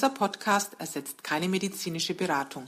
[0.00, 2.64] Dieser Podcast ersetzt keine medizinische Beratung.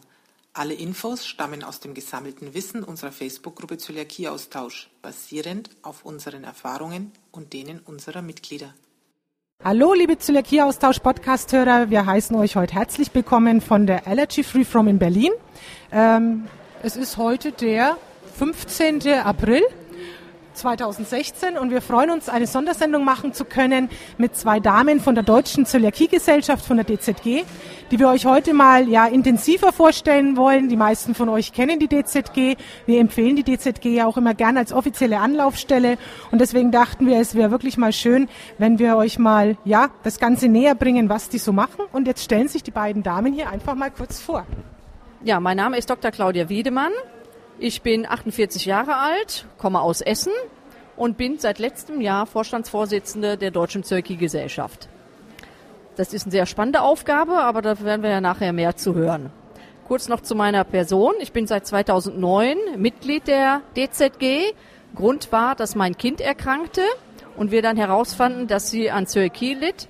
[0.52, 7.54] Alle Infos stammen aus dem gesammelten Wissen unserer Facebook-Gruppe Zöliakieaustausch, basierend auf unseren Erfahrungen und
[7.54, 8.74] denen unserer Mitglieder.
[9.64, 11.88] Hallo, liebe Zöliakieaustausch-Podcast-Hörer.
[11.88, 15.32] Wir heißen euch heute herzlich willkommen von der Allergy Free From in Berlin.
[15.90, 16.46] Ähm,
[16.82, 17.96] es ist heute der
[18.34, 19.08] 15.
[19.08, 19.62] April
[20.54, 25.24] 2016 und wir freuen uns, eine Sondersendung machen zu können mit zwei Damen von der
[25.24, 27.44] Deutschen Zöliakiegesellschaft von der DZG,
[27.90, 30.68] die wir euch heute mal ja intensiver vorstellen wollen.
[30.68, 32.56] Die meisten von euch kennen die DZG.
[32.86, 35.98] Wir empfehlen die DZG ja auch immer gerne als offizielle Anlaufstelle
[36.30, 40.18] und deswegen dachten wir, es wäre wirklich mal schön, wenn wir euch mal ja das
[40.18, 41.84] Ganze näher bringen, was die so machen.
[41.92, 44.46] Und jetzt stellen sich die beiden Damen hier einfach mal kurz vor.
[45.24, 46.10] Ja, mein Name ist Dr.
[46.10, 46.92] Claudia Wiedemann.
[47.64, 50.32] Ich bin 48 Jahre alt, komme aus Essen
[50.96, 54.88] und bin seit letztem Jahr Vorstandsvorsitzende der Deutschen Zöki-Gesellschaft.
[55.94, 59.30] Das ist eine sehr spannende Aufgabe, aber da werden wir ja nachher mehr zu hören.
[59.86, 61.12] Kurz noch zu meiner Person.
[61.20, 64.54] Ich bin seit 2009 Mitglied der DZG.
[64.96, 66.82] Grund war, dass mein Kind erkrankte
[67.36, 69.86] und wir dann herausfanden, dass sie an Zöliakie litt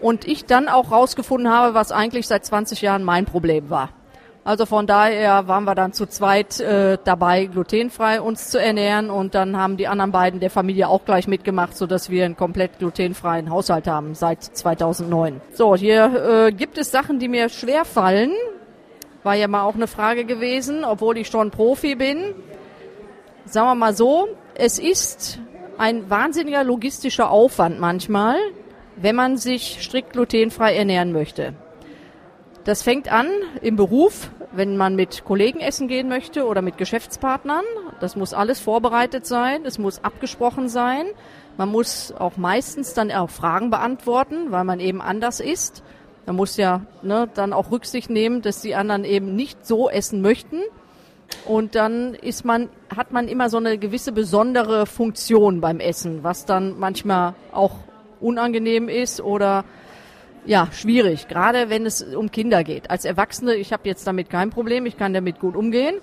[0.00, 3.88] und ich dann auch herausgefunden habe, was eigentlich seit 20 Jahren mein Problem war.
[4.46, 9.34] Also von daher waren wir dann zu zweit äh, dabei, glutenfrei uns zu ernähren und
[9.34, 12.78] dann haben die anderen beiden der Familie auch gleich mitgemacht, so dass wir einen komplett
[12.78, 15.40] glutenfreien Haushalt haben seit 2009.
[15.52, 18.30] So, hier äh, gibt es Sachen, die mir schwer fallen.
[19.24, 22.36] War ja mal auch eine Frage gewesen, obwohl ich schon Profi bin.
[23.46, 25.40] Sagen wir mal so, es ist
[25.76, 28.36] ein wahnsinniger logistischer Aufwand manchmal,
[28.94, 31.54] wenn man sich strikt glutenfrei ernähren möchte.
[32.66, 33.28] Das fängt an
[33.62, 37.64] im Beruf, wenn man mit Kollegen essen gehen möchte oder mit Geschäftspartnern.
[38.00, 41.06] Das muss alles vorbereitet sein, es muss abgesprochen sein.
[41.56, 45.82] Man muss auch meistens dann auch Fragen beantworten, weil man eben anders isst.
[46.26, 50.20] Man muss ja ne, dann auch Rücksicht nehmen, dass die anderen eben nicht so essen
[50.20, 50.60] möchten.
[51.44, 56.44] Und dann ist man, hat man immer so eine gewisse besondere Funktion beim Essen, was
[56.44, 57.72] dann manchmal auch
[58.20, 59.64] unangenehm ist oder
[60.46, 62.90] ja, schwierig, gerade wenn es um Kinder geht.
[62.90, 65.96] Als Erwachsene, ich habe jetzt damit kein Problem, ich kann damit gut umgehen.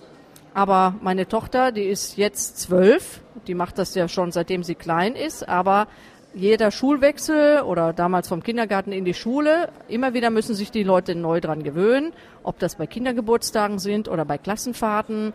[0.54, 5.16] Aber meine Tochter, die ist jetzt zwölf, die macht das ja schon seitdem sie klein
[5.16, 5.88] ist, aber
[6.36, 11.16] jeder Schulwechsel oder damals vom Kindergarten in die Schule, immer wieder müssen sich die Leute
[11.16, 15.34] neu dran gewöhnen, ob das bei Kindergeburtstagen sind oder bei Klassenfahrten,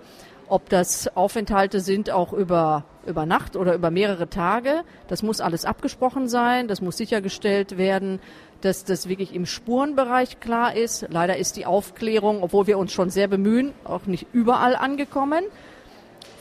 [0.48, 4.82] ob das Aufenthalte sind auch über, über Nacht oder über mehrere Tage.
[5.06, 8.20] Das muss alles abgesprochen sein, das muss sichergestellt werden,
[8.60, 11.06] dass das wirklich im Spurenbereich klar ist.
[11.10, 15.44] Leider ist die Aufklärung, obwohl wir uns schon sehr bemühen, auch nicht überall angekommen.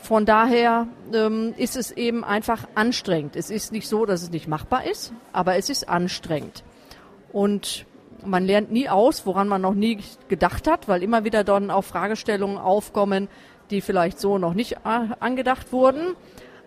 [0.02, 3.36] Von daher ähm, ist es eben einfach anstrengend.
[3.36, 6.64] Es ist nicht so, dass es nicht machbar ist, aber es ist anstrengend.
[7.30, 7.84] Und
[8.24, 9.98] man lernt nie aus, woran man noch nie
[10.28, 13.28] gedacht hat, weil immer wieder dann auch Fragestellungen aufkommen,
[13.70, 16.16] die vielleicht so noch nicht äh, angedacht wurden.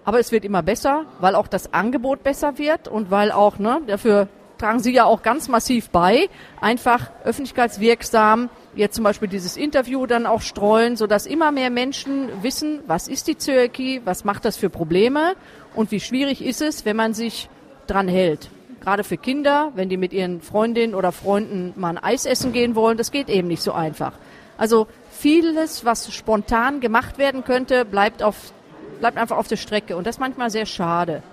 [0.06, 3.82] Aber es wird immer besser, weil auch das Angebot besser wird und weil auch ne,
[3.88, 4.28] dafür
[4.62, 6.30] tragen Sie ja auch ganz massiv bei,
[6.62, 12.80] einfach öffentlichkeitswirksam jetzt zum Beispiel dieses Interview dann auch streuen, sodass immer mehr Menschen wissen,
[12.86, 15.34] was ist die Zöliakie, was macht das für Probleme
[15.74, 17.50] und wie schwierig ist es, wenn man sich
[17.88, 18.50] dran hält.
[18.82, 22.76] Gerade für Kinder, wenn die mit ihren Freundinnen oder Freunden mal ein Eis essen gehen
[22.76, 24.14] wollen, das geht eben nicht so einfach.
[24.58, 28.54] Also vieles, was spontan gemacht werden könnte, bleibt auf
[29.00, 31.24] bleibt einfach auf der Strecke und das ist manchmal sehr schade.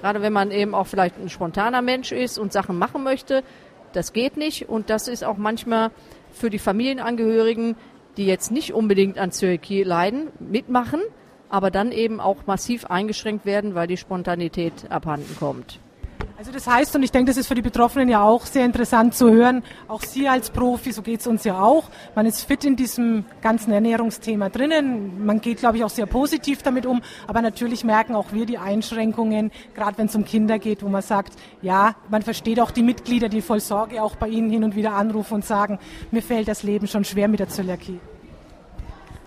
[0.00, 3.42] Gerade wenn man eben auch vielleicht ein spontaner Mensch ist und Sachen machen möchte,
[3.92, 4.68] das geht nicht.
[4.68, 5.90] Und das ist auch manchmal
[6.32, 7.76] für die Familienangehörigen,
[8.16, 11.00] die jetzt nicht unbedingt an Zöliakie leiden, mitmachen,
[11.48, 15.80] aber dann eben auch massiv eingeschränkt werden, weil die Spontanität abhanden kommt.
[16.38, 19.12] Also das heißt, und ich denke, das ist für die Betroffenen ja auch sehr interessant
[19.12, 22.64] zu hören, auch Sie als Profi, so geht es uns ja auch, man ist fit
[22.64, 27.42] in diesem ganzen Ernährungsthema drinnen, man geht, glaube ich, auch sehr positiv damit um, aber
[27.42, 31.32] natürlich merken auch wir die Einschränkungen, gerade wenn es um Kinder geht, wo man sagt,
[31.60, 34.92] ja, man versteht auch die Mitglieder, die voll Sorge auch bei Ihnen hin und wieder
[34.92, 35.80] anrufen und sagen,
[36.12, 37.98] mir fällt das Leben schon schwer mit der Zöliakie.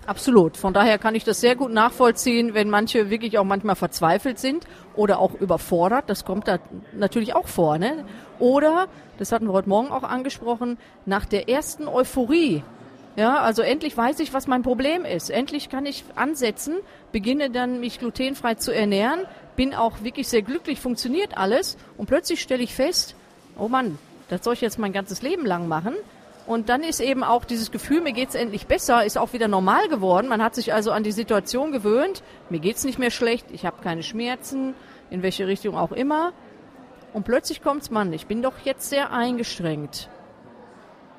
[0.06, 0.56] Absolut.
[0.56, 4.66] Von daher kann ich das sehr gut nachvollziehen, wenn manche wirklich auch manchmal verzweifelt sind
[4.96, 6.04] oder auch überfordert.
[6.08, 6.58] Das kommt da
[6.92, 7.78] natürlich auch vor.
[7.78, 8.04] Ne?
[8.40, 8.88] Oder,
[9.18, 10.76] das hatten wir heute Morgen auch angesprochen,
[11.06, 12.64] nach der ersten Euphorie.
[13.14, 15.30] Ja, also endlich weiß ich, was mein Problem ist.
[15.30, 16.76] Endlich kann ich ansetzen,
[17.12, 19.20] beginne dann mich glutenfrei zu ernähren,
[19.54, 23.14] bin auch wirklich sehr glücklich, funktioniert alles und plötzlich stelle ich fest,
[23.58, 23.98] oh Mann,
[24.30, 25.94] das soll ich jetzt mein ganzes Leben lang machen.
[26.46, 29.88] Und dann ist eben auch dieses Gefühl, mir geht's endlich besser, ist auch wieder normal
[29.88, 30.28] geworden.
[30.28, 32.22] Man hat sich also an die Situation gewöhnt.
[32.50, 34.74] Mir geht's nicht mehr schlecht, ich habe keine Schmerzen,
[35.10, 36.32] in welche Richtung auch immer.
[37.12, 40.08] Und plötzlich kommt's, Mann, ich bin doch jetzt sehr eingeschränkt.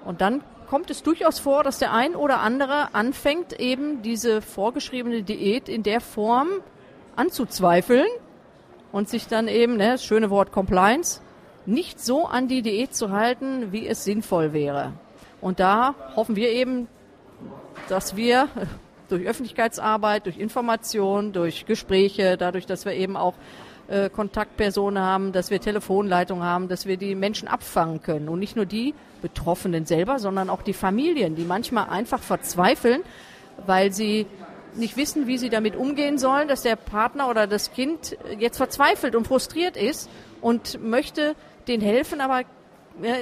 [0.03, 5.23] Und dann kommt es durchaus vor, dass der ein oder andere anfängt, eben diese vorgeschriebene
[5.23, 6.49] Diät in der Form
[7.15, 8.07] anzuzweifeln
[8.91, 11.21] und sich dann eben, ne, das schöne Wort Compliance,
[11.65, 14.93] nicht so an die Diät zu halten, wie es sinnvoll wäre.
[15.43, 16.87] Und da hoffen wir eben,
[17.89, 18.47] dass wir
[19.09, 23.33] durch Öffentlichkeitsarbeit, durch Information, durch Gespräche, dadurch, dass wir eben auch
[23.89, 28.29] äh, Kontaktpersonen haben, dass wir Telefonleitungen haben, dass wir die Menschen abfangen können.
[28.29, 33.01] Und nicht nur die Betroffenen selber, sondern auch die Familien, die manchmal einfach verzweifeln,
[33.65, 34.25] weil sie
[34.75, 39.13] nicht wissen, wie sie damit umgehen sollen, dass der Partner oder das Kind jetzt verzweifelt
[39.13, 41.35] und frustriert ist und möchte
[41.67, 42.43] denen helfen, aber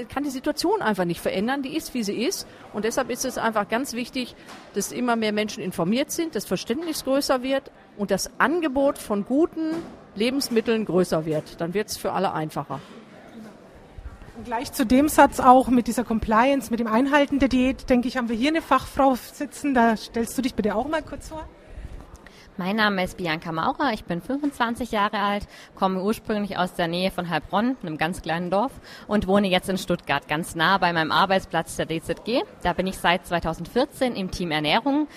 [0.09, 2.47] kann die Situation einfach nicht verändern, die ist, wie sie ist.
[2.73, 4.35] Und deshalb ist es einfach ganz wichtig,
[4.73, 9.75] dass immer mehr Menschen informiert sind, das Verständnis größer wird und das Angebot von guten
[10.15, 11.61] Lebensmitteln größer wird.
[11.61, 12.79] Dann wird es für alle einfacher.
[14.37, 18.07] Und gleich zu dem Satz auch mit dieser Compliance, mit dem Einhalten der Diät, denke
[18.07, 19.73] ich, haben wir hier eine Fachfrau sitzen.
[19.73, 21.47] Da stellst du dich bitte auch mal kurz vor.
[22.57, 27.09] Mein Name ist Bianca Maurer, ich bin 25 Jahre alt, komme ursprünglich aus der Nähe
[27.09, 28.73] von Heilbronn, einem ganz kleinen Dorf,
[29.07, 32.43] und wohne jetzt in Stuttgart, ganz nah bei meinem Arbeitsplatz der DZG.
[32.61, 35.07] Da bin ich seit 2014 im Team Ernährung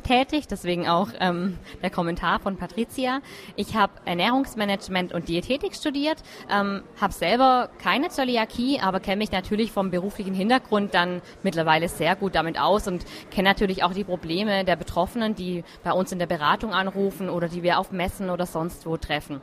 [0.00, 3.20] tätig, deswegen auch ähm, der Kommentar von Patricia.
[3.56, 6.18] Ich habe Ernährungsmanagement und Diätetik studiert,
[6.50, 12.16] ähm, habe selber keine Zöliakie, aber kenne mich natürlich vom beruflichen Hintergrund dann mittlerweile sehr
[12.16, 16.18] gut damit aus und kenne natürlich auch die Probleme der Betroffenen, die bei uns in
[16.18, 19.40] der Beratung anrufen oder die wir auf Messen oder sonst wo treffen.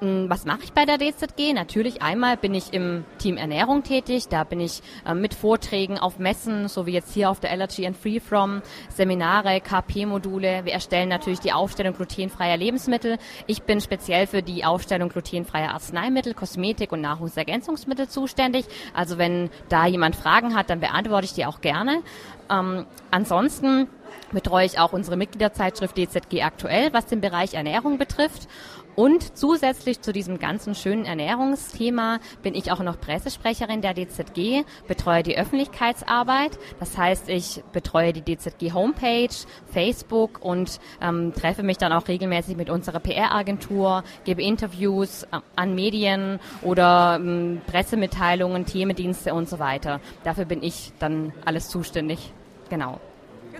[0.00, 1.52] Hm, was mache ich bei der DZG?
[1.52, 4.26] Natürlich einmal bin ich im Team Ernährung tätig.
[4.28, 7.86] Da bin ich äh, mit Vorträgen auf Messen, so wie jetzt hier auf der Allergy
[7.86, 10.64] and Free From, Seminare, KP-Module.
[10.64, 13.18] Wir erstellen natürlich die Aufstellung glutenfreier Lebensmittel.
[13.46, 18.66] Ich bin speziell für die Aufstellung glutenfreier Arzneimittel, Kosmetik und Nahrungsergänzungsmittel zuständig.
[18.94, 22.02] Also wenn da jemand Fragen hat, dann beantworte ich die auch gerne.
[22.50, 23.86] Ähm, ansonsten
[24.32, 28.48] betreue ich auch unsere Mitgliederzeitschrift DZG aktuell, was den Bereich Ernährung betrifft.
[28.96, 35.22] Und zusätzlich zu diesem ganzen schönen Ernährungsthema bin ich auch noch Pressesprecherin der DZG, betreue
[35.22, 36.58] die Öffentlichkeitsarbeit.
[36.78, 39.34] Das heißt, ich betreue die DZG Homepage,
[39.72, 45.74] Facebook und ähm, treffe mich dann auch regelmäßig mit unserer PR-Agentur, gebe Interviews äh, an
[45.74, 50.00] Medien oder ähm, Pressemitteilungen, Themendienste und so weiter.
[50.22, 52.32] Dafür bin ich dann alles zuständig.
[52.70, 53.00] Genau.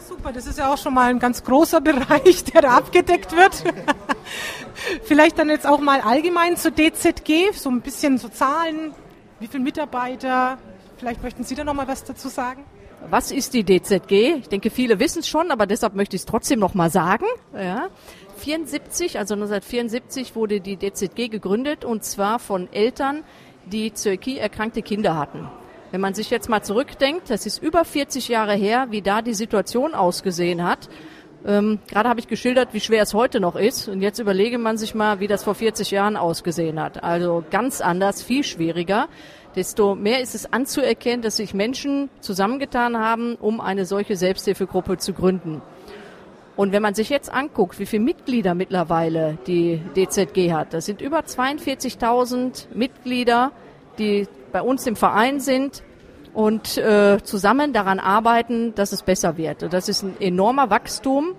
[0.06, 3.64] Super, das ist ja auch schon mal ein ganz großer Bereich, der da abgedeckt wird.
[5.04, 8.92] Vielleicht dann jetzt auch mal allgemein zur DZG, so ein bisschen so Zahlen,
[9.40, 10.58] wie viele Mitarbeiter.
[10.98, 12.64] Vielleicht möchten Sie da noch mal was dazu sagen?
[13.08, 14.36] Was ist die DZG?
[14.40, 17.26] Ich denke, viele wissen es schon, aber deshalb möchte ich es trotzdem noch mal sagen.
[17.54, 17.88] Ja.
[18.38, 23.24] 74, also 1974 wurde die DZG gegründet und zwar von Eltern,
[23.66, 25.48] die Zöliakie erkrankte Kinder hatten.
[25.94, 29.32] Wenn man sich jetzt mal zurückdenkt, das ist über 40 Jahre her, wie da die
[29.32, 30.88] Situation ausgesehen hat.
[31.46, 33.86] Ähm, Gerade habe ich geschildert, wie schwer es heute noch ist.
[33.86, 37.04] Und jetzt überlege man sich mal, wie das vor 40 Jahren ausgesehen hat.
[37.04, 39.06] Also ganz anders, viel schwieriger.
[39.54, 45.12] Desto mehr ist es anzuerkennen, dass sich Menschen zusammengetan haben, um eine solche Selbsthilfegruppe zu
[45.12, 45.62] gründen.
[46.56, 51.00] Und wenn man sich jetzt anguckt, wie viele Mitglieder mittlerweile die DZG hat, das sind
[51.00, 53.52] über 42.000 Mitglieder,
[54.00, 55.82] die bei uns im Verein sind,
[56.34, 59.72] und äh, zusammen daran arbeiten, dass es besser wird.
[59.72, 61.34] Das ist ein enormer Wachstum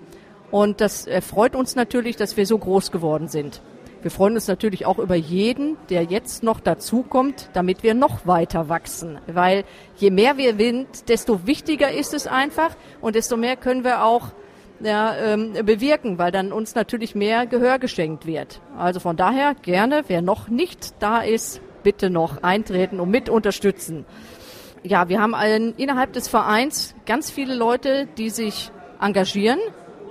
[0.52, 3.62] und das erfreut uns natürlich, dass wir so groß geworden sind.
[4.02, 8.70] Wir freuen uns natürlich auch über jeden, der jetzt noch dazukommt, damit wir noch weiter
[8.70, 9.18] wachsen.
[9.26, 9.64] Weil
[9.98, 14.30] je mehr wir sind, desto wichtiger ist es einfach und desto mehr können wir auch
[14.80, 18.62] ja, ähm, bewirken, weil dann uns natürlich mehr Gehör geschenkt wird.
[18.78, 24.06] Also von daher gerne, wer noch nicht da ist, bitte noch eintreten und mit unterstützen
[24.86, 29.60] ja, wir haben ein, innerhalb des Vereins ganz viele Leute, die sich engagieren.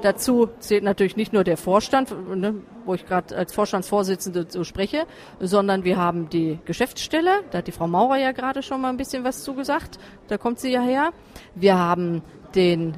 [0.03, 5.07] Dazu zählt natürlich nicht nur der Vorstand, ne, wo ich gerade als Vorstandsvorsitzende so spreche,
[5.41, 8.97] sondern wir haben die Geschäftsstelle, da hat die Frau Maurer ja gerade schon mal ein
[8.97, 11.13] bisschen was zugesagt, da kommt sie ja her.
[11.55, 12.23] Wir haben
[12.55, 12.97] den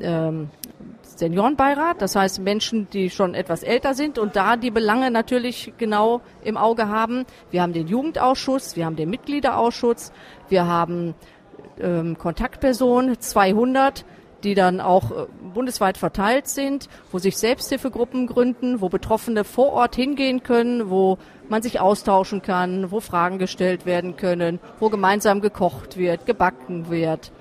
[0.00, 0.48] ähm,
[1.20, 6.20] Seniorenbeirat, das heißt Menschen, die schon etwas älter sind und da die Belange natürlich genau
[6.42, 7.24] im Auge haben.
[7.50, 10.12] Wir haben den Jugendausschuss, wir haben den Mitgliederausschuss,
[10.48, 11.14] wir haben
[11.78, 14.04] ähm, Kontaktpersonen, 200,
[14.42, 19.96] die dann auch äh, bundesweit verteilt sind, wo sich Selbsthilfegruppen gründen, wo Betroffene vor Ort
[19.96, 25.96] hingehen können, wo man sich austauschen kann, wo Fragen gestellt werden können, wo gemeinsam gekocht
[25.96, 27.32] wird, gebacken wird.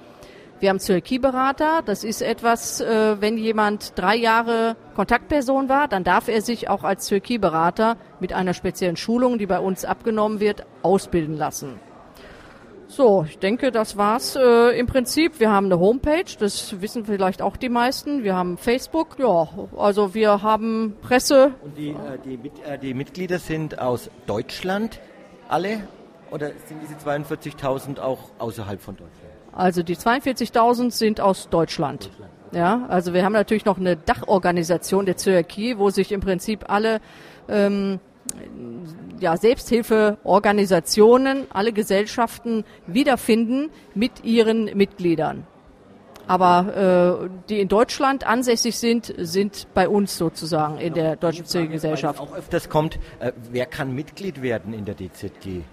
[0.59, 1.81] Wir haben Zöliakieberater.
[1.85, 6.83] Das ist etwas, äh, wenn jemand drei Jahre Kontaktperson war, dann darf er sich auch
[6.83, 11.79] als Zöliakieberater mit einer speziellen Schulung, die bei uns abgenommen wird, ausbilden lassen.
[12.89, 15.39] So, ich denke, das war's äh, im Prinzip.
[15.39, 18.23] Wir haben eine Homepage, das wissen vielleicht auch die meisten.
[18.23, 19.47] Wir haben Facebook, ja,
[19.77, 21.53] also wir haben Presse.
[21.61, 24.99] Und die, äh, die, äh, die Mitglieder sind aus Deutschland
[25.47, 25.87] alle
[26.31, 29.18] oder sind diese 42.000 auch außerhalb von Deutschland?
[29.59, 32.09] Also die 42.000 sind aus Deutschland.
[32.53, 37.01] Ja, also wir haben natürlich noch eine Dachorganisation der Zöliakie, wo sich im Prinzip alle
[37.49, 37.99] ähm,
[39.19, 45.45] ja, Selbsthilfeorganisationen, alle Gesellschaften wiederfinden mit ihren Mitgliedern.
[46.25, 52.21] Aber äh, die in Deutschland ansässig sind, sind bei uns sozusagen in der Deutschen Gesellschaft.
[52.21, 55.63] Auch öfters kommt, äh, wer kann Mitglied werden in der DZG?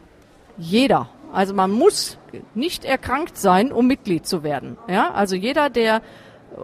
[0.59, 1.09] Jeder.
[1.33, 2.19] Also man muss
[2.55, 4.77] nicht erkrankt sein, um Mitglied zu werden.
[4.89, 6.03] Ja, also jeder, der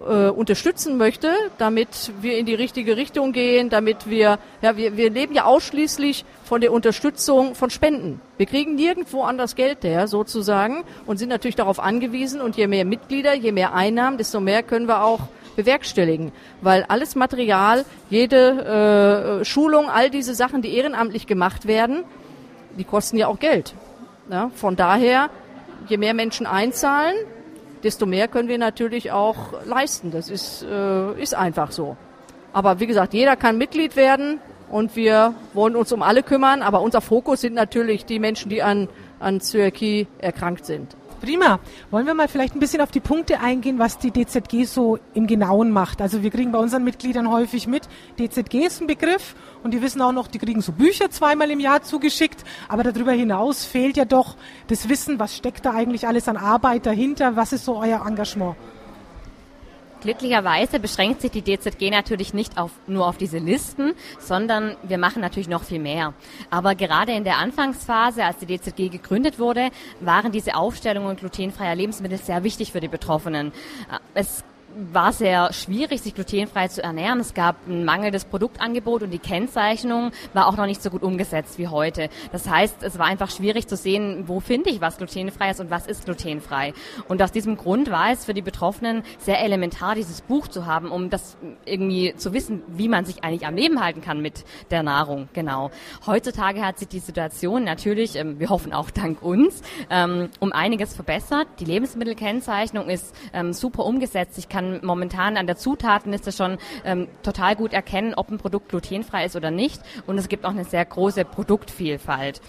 [0.09, 5.11] äh, unterstützen möchte, damit wir in die richtige Richtung gehen, damit wir, ja, wir, wir
[5.11, 8.21] leben ja ausschließlich von der Unterstützung von Spenden.
[8.38, 12.40] Wir kriegen nirgendwo anders Geld her, sozusagen, und sind natürlich darauf angewiesen.
[12.40, 15.21] Und je mehr Mitglieder, je mehr Einnahmen, desto mehr können wir auch
[15.57, 16.33] bewerkstelligen.
[16.62, 22.04] Weil alles Material, jede äh, Schulung, all diese Sachen, die ehrenamtlich gemacht werden,
[22.78, 23.75] die kosten ja auch Geld.
[24.30, 25.30] Ja, von daher,
[25.88, 27.14] je mehr Menschen einzahlen,
[27.82, 30.10] desto mehr können wir natürlich auch leisten.
[30.10, 31.96] Das ist, äh, ist einfach so.
[32.52, 36.80] Aber wie gesagt, jeder kann Mitglied werden und wir wollen uns um alle kümmern, aber
[36.80, 38.88] unser Fokus sind natürlich die Menschen, die an,
[39.18, 40.96] an Zöliakie erkrankt sind.
[41.22, 41.60] Prima.
[41.92, 45.28] Wollen wir mal vielleicht ein bisschen auf die Punkte eingehen, was die DZG so im
[45.28, 46.02] Genauen macht?
[46.02, 47.84] Also wir kriegen bei unseren Mitgliedern häufig mit,
[48.18, 51.60] DZG ist ein Begriff und die wissen auch noch, die kriegen so Bücher zweimal im
[51.60, 54.34] Jahr zugeschickt, aber darüber hinaus fehlt ja doch
[54.66, 58.56] das Wissen, was steckt da eigentlich alles an Arbeit dahinter, was ist so euer Engagement?
[60.02, 65.23] Glücklicherweise beschränkt sich die DZG natürlich nicht auf, nur auf diese Listen, sondern wir machen
[65.23, 66.12] natürlich noch viel mehr.
[66.50, 72.18] Aber gerade in der Anfangsphase, als die DZG gegründet wurde, waren diese Aufstellungen glutenfreier Lebensmittel
[72.18, 73.52] sehr wichtig für die Betroffenen.
[74.14, 74.44] Es
[74.92, 77.20] war sehr schwierig, sich glutenfrei zu ernähren.
[77.20, 81.58] Es gab ein mangelndes Produktangebot und die Kennzeichnung war auch noch nicht so gut umgesetzt
[81.58, 82.08] wie heute.
[82.32, 85.70] Das heißt, es war einfach schwierig zu sehen, wo finde ich was glutenfrei ist und
[85.70, 86.72] was ist glutenfrei.
[87.08, 90.90] Und aus diesem Grund war es für die Betroffenen sehr elementar, dieses Buch zu haben,
[90.90, 94.82] um das irgendwie zu wissen, wie man sich eigentlich am Leben halten kann mit der
[94.82, 95.28] Nahrung.
[95.32, 95.70] Genau.
[96.06, 100.94] Heutzutage hat sich die Situation natürlich, ähm, wir hoffen auch dank uns, ähm, um einiges
[100.94, 101.46] verbessert.
[101.60, 104.38] Die Lebensmittelkennzeichnung ist ähm, super umgesetzt.
[104.38, 108.69] Ich kann kann momentan an der Zutatenliste schon ähm, total gut erkennen, ob ein Produkt
[108.69, 109.81] glutenfrei ist oder nicht.
[110.07, 112.40] Und es gibt auch eine sehr große Produktvielfalt.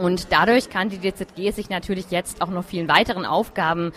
[0.00, 3.92] Und dadurch kann die DZG sich natürlich jetzt auch noch vielen weiteren Aufgaben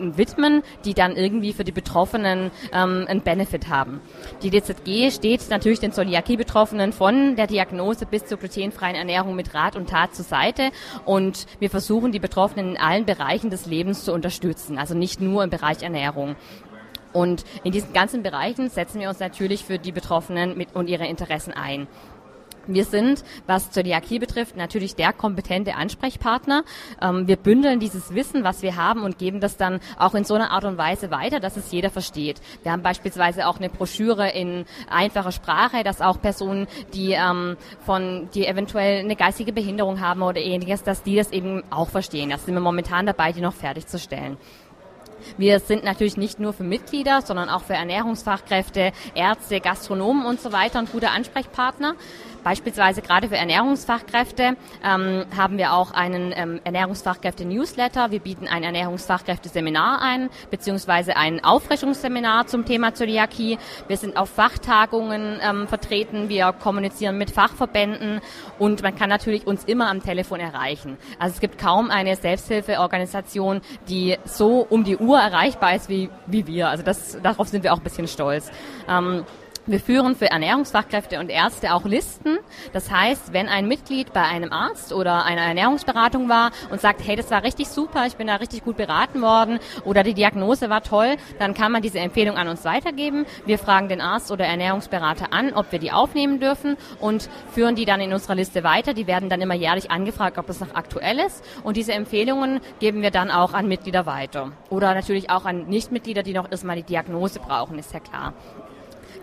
[0.00, 4.00] widmen, die dann irgendwie für die Betroffenen ähm, einen Benefit haben.
[4.42, 9.76] Die DZG steht natürlich den Zöliakie-Betroffenen von der Diagnose bis zur glutenfreien Ernährung mit Rat
[9.76, 10.72] und Tat zur Seite
[11.04, 15.44] und wir versuchen die Betroffenen in allen Bereichen des Lebens zu unterstützen, also nicht nur
[15.44, 16.34] im Bereich Ernährung.
[17.14, 21.06] Und in diesen ganzen Bereichen setzen wir uns natürlich für die Betroffenen mit und ihre
[21.06, 21.86] Interessen ein.
[22.66, 26.64] Wir sind, was Zöliakie betrifft, natürlich der kompetente Ansprechpartner.
[27.00, 30.34] Ähm, wir bündeln dieses Wissen, was wir haben und geben das dann auch in so
[30.34, 32.40] einer Art und Weise weiter, dass es jeder versteht.
[32.62, 38.28] Wir haben beispielsweise auch eine Broschüre in einfacher Sprache, dass auch Personen, die ähm, von,
[38.34, 42.30] die eventuell eine geistige Behinderung haben oder ähnliches, dass die das eben auch verstehen.
[42.30, 44.38] Das sind wir momentan dabei, die noch fertigzustellen.
[45.36, 50.52] Wir sind natürlich nicht nur für Mitglieder, sondern auch für Ernährungsfachkräfte, Ärzte, Gastronomen und so
[50.52, 51.94] weiter ein guter Ansprechpartner.
[52.44, 58.10] Beispielsweise gerade für Ernährungsfachkräfte ähm, haben wir auch einen ähm, Ernährungsfachkräfte-Newsletter.
[58.10, 63.58] Wir bieten ein Ernährungsfachkräfte-Seminar ein, beziehungsweise ein Auffrischungsseminar zum Thema Zöliakie.
[63.88, 66.28] Wir sind auf Fachtagungen ähm, vertreten.
[66.28, 68.20] Wir kommunizieren mit Fachverbänden
[68.58, 70.98] und man kann natürlich uns immer am Telefon erreichen.
[71.18, 76.46] Also es gibt kaum eine Selbsthilfeorganisation, die so um die Uhr erreichbar ist wie, wie
[76.46, 76.68] wir.
[76.68, 78.52] Also das, darauf sind wir auch ein bisschen stolz.
[78.86, 79.24] Ähm,
[79.66, 82.38] wir führen für Ernährungsfachkräfte und Ärzte auch Listen.
[82.72, 87.16] Das heißt, wenn ein Mitglied bei einem Arzt oder einer Ernährungsberatung war und sagt, hey,
[87.16, 90.82] das war richtig super, ich bin da richtig gut beraten worden oder die Diagnose war
[90.82, 93.24] toll, dann kann man diese Empfehlung an uns weitergeben.
[93.46, 97.86] Wir fragen den Arzt oder Ernährungsberater an, ob wir die aufnehmen dürfen und führen die
[97.86, 98.92] dann in unserer Liste weiter.
[98.92, 101.42] Die werden dann immer jährlich angefragt, ob das noch aktuell ist.
[101.62, 104.52] Und diese Empfehlungen geben wir dann auch an Mitglieder weiter.
[104.68, 108.34] Oder natürlich auch an Nichtmitglieder, die noch erstmal die Diagnose brauchen, ist ja klar.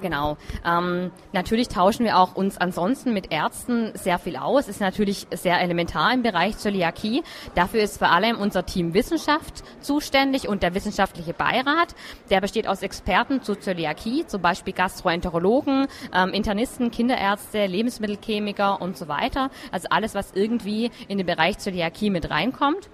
[0.01, 0.37] Genau.
[0.65, 4.67] Ähm, natürlich tauschen wir auch uns ansonsten mit Ärzten sehr viel aus.
[4.67, 7.23] Ist natürlich sehr elementar im Bereich Zöliakie.
[7.55, 11.95] Dafür ist vor allem unser Team Wissenschaft zuständig und der wissenschaftliche Beirat.
[12.29, 19.07] Der besteht aus Experten zu Zöliakie, zum Beispiel Gastroenterologen, ähm, Internisten, Kinderärzte, Lebensmittelchemiker und so
[19.07, 19.51] weiter.
[19.71, 22.89] Also alles, was irgendwie in den Bereich Zöliakie mit reinkommt.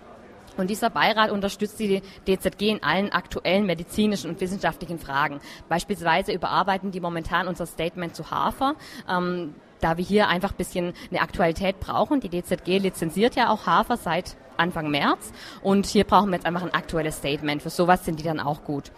[0.58, 5.40] Und dieser Beirat unterstützt die DZG in allen aktuellen medizinischen und wissenschaftlichen Fragen.
[5.70, 8.76] Beispielsweise überarbeiten die momentan unser Statement zu Hafer.
[9.10, 12.20] Ähm, da wir hier einfach ein bisschen eine Aktualität brauchen.
[12.20, 16.64] Die DZG lizenziert ja auch Hafer seit Anfang März und hier brauchen wir jetzt einfach
[16.64, 17.62] ein aktuelles Statement.
[17.62, 18.92] Für sowas sind die dann auch gut.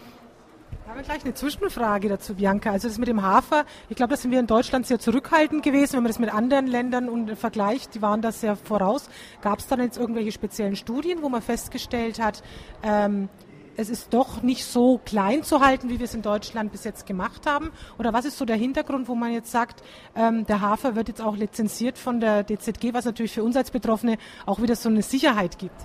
[0.96, 2.72] Wir gleich eine Zwischenfrage dazu, Bianca.
[2.72, 5.93] Also das mit dem Hafer, ich glaube, da sind wir in Deutschland sehr zurückhaltend gewesen,
[5.93, 9.08] wenn man das mit anderen Ländern und vergleicht, die waren da sehr voraus.
[9.41, 12.41] Gab es dann jetzt irgendwelche speziellen Studien, wo man festgestellt hat,
[12.81, 13.29] ähm,
[13.77, 17.05] es ist doch nicht so klein zu halten, wie wir es in Deutschland bis jetzt
[17.05, 17.72] gemacht haben?
[18.00, 19.84] Oder was ist so der Hintergrund, wo man jetzt sagt,
[20.15, 23.69] ähm, der Hafer wird jetzt auch lizenziert von der DZG, was natürlich für uns als
[23.69, 24.17] Betroffene
[24.48, 25.79] auch wieder so eine Sicherheit gibt?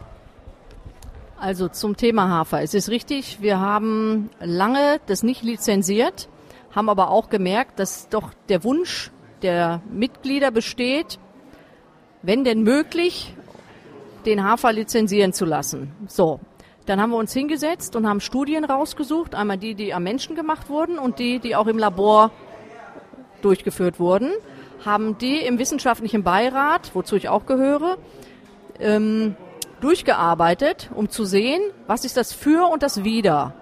[1.44, 2.62] Also zum Thema Hafer.
[2.62, 6.30] Es ist richtig, wir haben lange das nicht lizenziert,
[6.74, 9.10] haben aber auch gemerkt, dass doch der Wunsch
[9.42, 11.18] der Mitglieder besteht,
[12.22, 13.34] wenn denn möglich,
[14.24, 15.92] den Hafer lizenzieren zu lassen.
[16.06, 16.40] So,
[16.86, 20.70] dann haben wir uns hingesetzt und haben Studien rausgesucht, einmal die, die am Menschen gemacht
[20.70, 22.30] wurden und die, die auch im Labor
[23.42, 24.30] durchgeführt wurden,
[24.86, 27.98] haben die im wissenschaftlichen Beirat, wozu ich auch gehöre,
[28.80, 29.36] ähm,
[29.84, 33.54] durchgearbeitet, um zu sehen, was ist das für und das wider.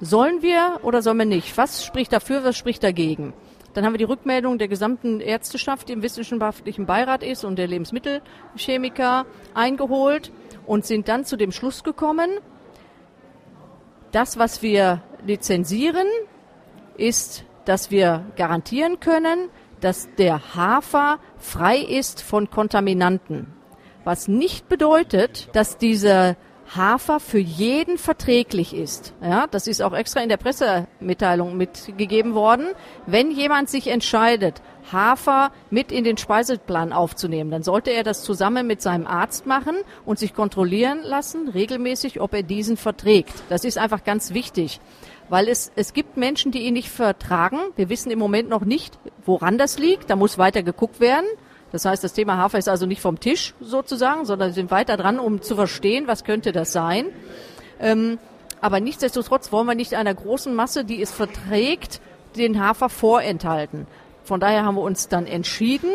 [0.00, 1.58] Sollen wir oder sollen wir nicht?
[1.58, 3.34] Was spricht dafür, was spricht dagegen?
[3.74, 7.66] Dann haben wir die Rückmeldung der gesamten Ärzteschaft, die im wissenschaftlichen Beirat ist und der
[7.66, 10.32] Lebensmittelchemiker eingeholt
[10.66, 12.30] und sind dann zu dem Schluss gekommen,
[14.10, 16.06] das, was wir lizenzieren,
[16.96, 19.50] ist, dass wir garantieren können,
[19.82, 23.57] dass der Hafer frei ist von Kontaminanten.
[24.08, 26.36] Was nicht bedeutet, dass dieser
[26.74, 29.12] Hafer für jeden verträglich ist.
[29.22, 32.68] Ja, das ist auch extra in der Pressemitteilung mitgegeben worden.
[33.04, 38.66] Wenn jemand sich entscheidet, Hafer mit in den Speiseplan aufzunehmen, dann sollte er das zusammen
[38.66, 43.34] mit seinem Arzt machen und sich kontrollieren lassen, regelmäßig, ob er diesen verträgt.
[43.50, 44.80] Das ist einfach ganz wichtig,
[45.28, 47.58] weil es, es gibt Menschen, die ihn nicht vertragen.
[47.76, 50.08] Wir wissen im Moment noch nicht, woran das liegt.
[50.08, 51.26] Da muss weiter geguckt werden.
[51.72, 55.18] Das heißt, das Thema Hafer ist also nicht vom Tisch sozusagen, sondern sind weiter dran,
[55.18, 57.06] um zu verstehen, was könnte das sein.
[57.80, 58.18] Ähm,
[58.60, 62.00] aber nichtsdestotrotz wollen wir nicht einer großen Masse, die es verträgt,
[62.36, 63.86] den Hafer vorenthalten.
[64.24, 65.90] Von daher haben wir uns dann entschieden,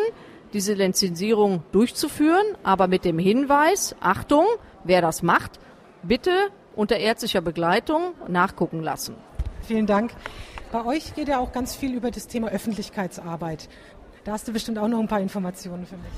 [0.53, 4.45] diese Lizenzierung durchzuführen, aber mit dem Hinweis, Achtung,
[4.83, 5.59] wer das macht,
[6.03, 6.31] bitte
[6.75, 9.15] unter ärztlicher Begleitung nachgucken lassen.
[9.67, 10.12] Vielen Dank.
[10.71, 13.69] Bei euch geht ja auch ganz viel über das Thema Öffentlichkeitsarbeit.
[14.23, 16.13] Da hast du bestimmt auch noch ein paar Informationen für mich.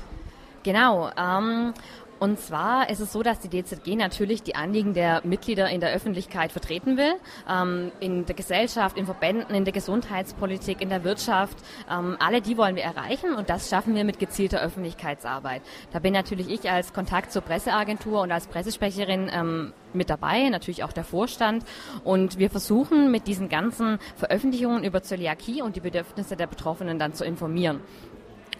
[0.62, 1.10] Genau.
[1.16, 1.72] Ähm,
[2.18, 5.92] und zwar ist es so, dass die DZG natürlich die Anliegen der Mitglieder in der
[5.92, 7.12] Öffentlichkeit vertreten will,
[7.48, 11.58] ähm, in der Gesellschaft, in Verbänden, in der Gesundheitspolitik, in der Wirtschaft.
[11.90, 15.60] Ähm, alle die wollen wir erreichen und das schaffen wir mit gezielter Öffentlichkeitsarbeit.
[15.92, 20.84] Da bin natürlich ich als Kontakt zur Presseagentur und als Pressesprecherin ähm, mit dabei, natürlich
[20.84, 21.64] auch der Vorstand.
[22.02, 27.12] Und wir versuchen mit diesen ganzen Veröffentlichungen über Zöliakie und die Bedürfnisse der Betroffenen dann
[27.12, 27.80] zu informieren.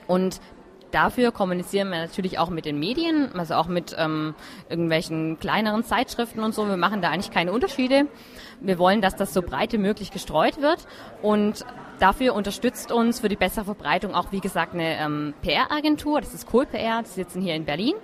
[0.06, 0.40] Und
[0.90, 4.34] dafür kommunizieren wir natürlich auch mit den Medien, also auch mit ähm,
[4.68, 6.68] irgendwelchen kleineren Zeitschriften und so.
[6.68, 8.06] Wir machen da eigentlich keine Unterschiede.
[8.60, 10.86] Wir wollen, dass das so breit wie möglich gestreut wird
[11.22, 11.64] und
[11.98, 16.20] Dafür unterstützt uns für die bessere Verbreitung auch, wie gesagt, eine ähm, PR-Agentur.
[16.20, 17.94] Das ist Cool PR, die sitzen hier in Berlin.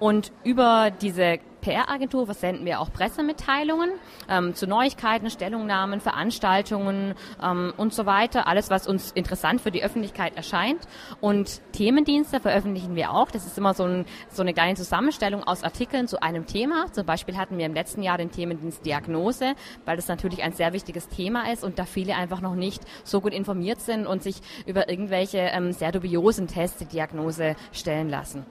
[0.00, 3.90] Und über diese PR-Agentur versenden wir auch Pressemitteilungen
[4.28, 8.46] ähm, zu Neuigkeiten, Stellungnahmen, Veranstaltungen ähm, und so weiter.
[8.46, 10.86] Alles, was uns interessant für die Öffentlichkeit erscheint.
[11.20, 13.30] Und Themendienste veröffentlichen wir auch.
[13.30, 16.92] Das ist immer so, ein, so eine kleine Zusammenstellung aus Artikeln zu einem Thema.
[16.92, 20.72] Zum Beispiel hatten wir im letzten Jahr den Themendienst Diagnose, weil das natürlich ein sehr
[20.72, 24.36] wichtiges Thema ist und da viele einfach noch nicht so gut informiert sind und sich
[24.66, 28.46] über irgendwelche ähm, sehr dubiosen Tests die Diagnose stellen lassen.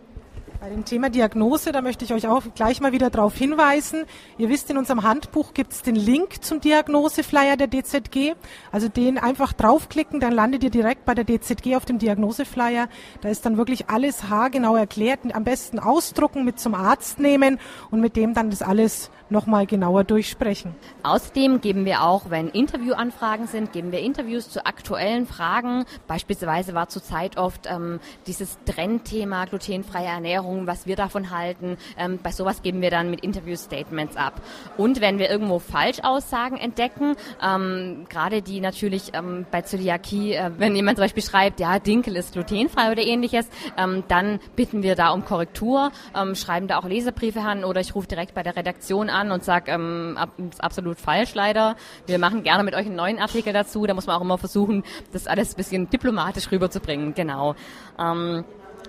[0.60, 4.06] Bei dem Thema Diagnose, da möchte ich euch auch gleich mal wieder darauf hinweisen.
[4.40, 8.34] Ihr wisst, in unserem Handbuch gibt es den Link zum Diagnoseflyer der DZG.
[8.72, 12.90] Also den einfach draufklicken, dann landet ihr direkt bei der DZG auf dem Diagnoseflyer.
[13.22, 15.20] Da ist dann wirklich alles haargenau erklärt.
[15.32, 17.60] Am besten ausdrucken, mit zum Arzt nehmen
[17.92, 20.76] und mit dem dann das alles nochmal genauer durchsprechen.
[21.04, 25.86] Außerdem geben wir auch, wenn Interviewanfragen sind, geben wir Interviews zu aktuellen Fragen.
[26.08, 31.78] Beispielsweise war zurzeit oft ähm, dieses Trendthema glutenfreie Ernährung, was wir davon halten.
[31.98, 34.42] Ähm, bei sowas geben wir dann mit Interview-Statements ab.
[34.78, 40.76] Und wenn wir irgendwo Falschaussagen entdecken, ähm, gerade die natürlich ähm, bei Zöliakie, äh, wenn
[40.76, 45.10] jemand zum Beispiel schreibt, ja, Dinkel ist glutenfrei oder ähnliches, ähm, dann bitten wir da
[45.10, 49.10] um Korrektur, ähm, schreiben da auch Leserbriefe an oder ich rufe direkt bei der Redaktion
[49.10, 51.76] an an und sage, ähm, ab, ist absolut falsch leider.
[52.06, 53.86] Wir machen gerne mit euch einen neuen Artikel dazu.
[53.86, 57.14] Da muss man auch immer versuchen, das alles ein bisschen diplomatisch rüberzubringen.
[57.14, 57.56] Genau.
[58.00, 58.46] Ähm,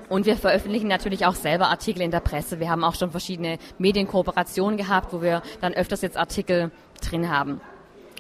[0.09, 2.61] Und wir veröffentlichen natürlich auch selber Artikel in der Presse.
[2.61, 6.71] Wir haben auch schon verschiedene Medienkooperationen gehabt, wo wir dann öfters jetzt Artikel
[7.03, 7.61] drin haben.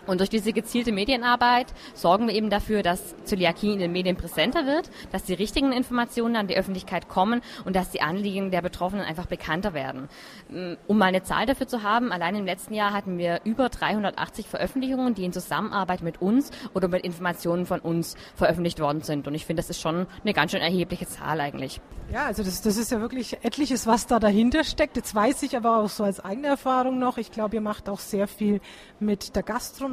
[0.08, 4.66] Und durch diese gezielte Medienarbeit sorgen wir eben dafür, dass Zöliakie in den Medien präsenter
[4.66, 9.04] wird, dass die richtigen Informationen an die Öffentlichkeit kommen und dass die Anliegen der Betroffenen
[9.04, 10.08] einfach bekannter werden.
[10.48, 13.68] Mm, um mal eine Zahl dafür zu haben, allein im letzten Jahr hatten wir über
[13.68, 19.28] 380 Veröffentlichungen, die in Zusammenarbeit mit uns oder mit Informationen von uns veröffentlicht worden sind.
[19.28, 21.82] Und ich finde, das ist schon eine ganz schön erhebliche Zahl eigentlich.
[22.10, 24.96] Ja, also das, das ist ja wirklich etliches, was da dahinter steckt.
[24.96, 28.00] Jetzt weiß ich aber auch so als eigene Erfahrung noch, ich glaube, ihr macht auch
[28.00, 28.62] sehr viel
[28.98, 29.42] mit der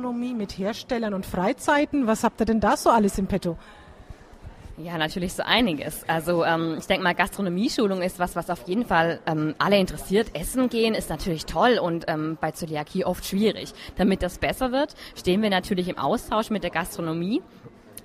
[0.05, 2.05] Gastronomie, mit Herstellern und Freizeiten.
[2.05, 3.57] Was habt ihr denn da so alles im Petto?
[4.77, 6.07] Ja, natürlich so einiges.
[6.07, 10.27] Also ähm, ich denke mal, Gastronomieschulung ist was, was auf jeden Fall ähm, alle interessiert.
[10.35, 13.73] Essen gehen ist natürlich toll und ähm, bei Zöliakie oft schwierig.
[13.95, 17.41] Damit das besser wird, stehen wir natürlich im Austausch mit der Gastronomie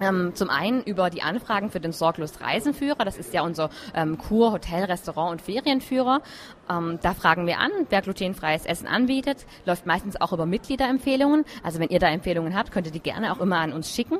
[0.00, 4.18] ähm, zum einen über die Anfragen für den Sorglos Reisenführer, das ist ja unser ähm,
[4.18, 6.22] Kur, Hotel, Restaurant und Ferienführer.
[6.70, 11.44] Ähm, da fragen wir an, wer glutenfreies Essen anbietet, läuft meistens auch über Mitgliederempfehlungen.
[11.62, 14.18] Also wenn ihr da Empfehlungen habt, könnt ihr die gerne auch immer an uns schicken.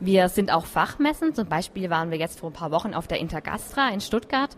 [0.00, 3.20] Wir sind auch Fachmessen, zum Beispiel waren wir jetzt vor ein paar Wochen auf der
[3.20, 4.50] Intergastra in Stuttgart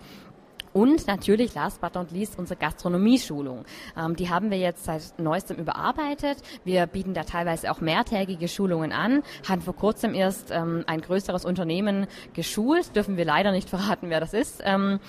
[0.77, 3.65] und natürlich, last but not least, unsere Gastronomieschulung.
[3.97, 6.37] Ähm, die haben wir jetzt seit neuestem überarbeitet.
[6.65, 9.23] Wir bieten da teilweise auch mehrtägige Schulungen an.
[9.49, 12.95] Haben vor kurzem erst ähm, ein größeres Unternehmen geschult.
[12.95, 14.61] Dürfen wir leider nicht verraten, wer das ist.
[14.67, 15.01] Ähm,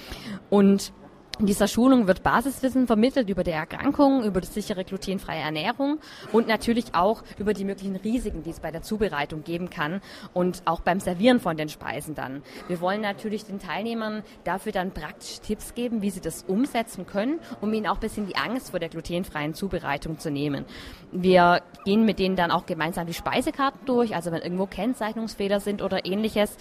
[0.49, 0.93] und
[1.39, 5.99] in dieser Schulung wird Basiswissen vermittelt über die Erkrankung, über die sichere glutenfreie Ernährung
[6.31, 10.01] und natürlich auch über die möglichen Risiken, die es bei der Zubereitung geben kann
[10.33, 12.41] und auch beim Servieren von den Speisen dann.
[12.67, 17.39] Wir wollen natürlich den Teilnehmern dafür dann praktische Tipps geben, wie sie das umsetzen können,
[17.61, 20.65] um ihnen auch ein bisschen die Angst vor der glutenfreien Zubereitung zu nehmen.
[21.11, 25.81] Wir gehen mit denen dann auch gemeinsam die Speisekarten durch, also wenn irgendwo Kennzeichnungsfehler sind
[25.81, 26.57] oder ähnliches,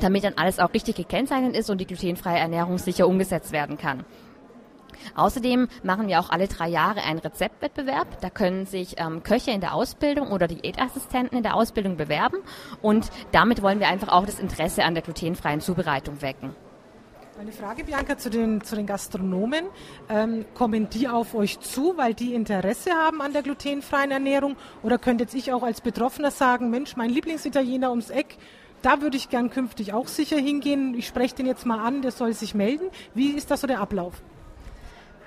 [0.00, 4.04] damit dann alles auch richtig gekennzeichnet ist und die glutenfreie Ernährung sicher umgesetzt werden kann.
[5.14, 8.20] Außerdem machen wir auch alle drei Jahre einen Rezeptwettbewerb.
[8.20, 12.38] Da können sich ähm, Köche in der Ausbildung oder Diätassistenten in der Ausbildung bewerben
[12.80, 16.54] und damit wollen wir einfach auch das Interesse an der glutenfreien Zubereitung wecken.
[17.40, 19.64] Eine Frage, Bianca, zu den, zu den Gastronomen.
[20.10, 24.54] Ähm, kommen die auf euch zu, weil die Interesse haben an der glutenfreien Ernährung?
[24.82, 28.36] Oder könnte jetzt ich auch als Betroffener sagen, Mensch, mein Lieblingsitaliener ums Eck,
[28.82, 30.94] da würde ich gern künftig auch sicher hingehen.
[30.94, 32.90] Ich spreche den jetzt mal an, der soll sich melden.
[33.14, 34.22] Wie ist das so der Ablauf?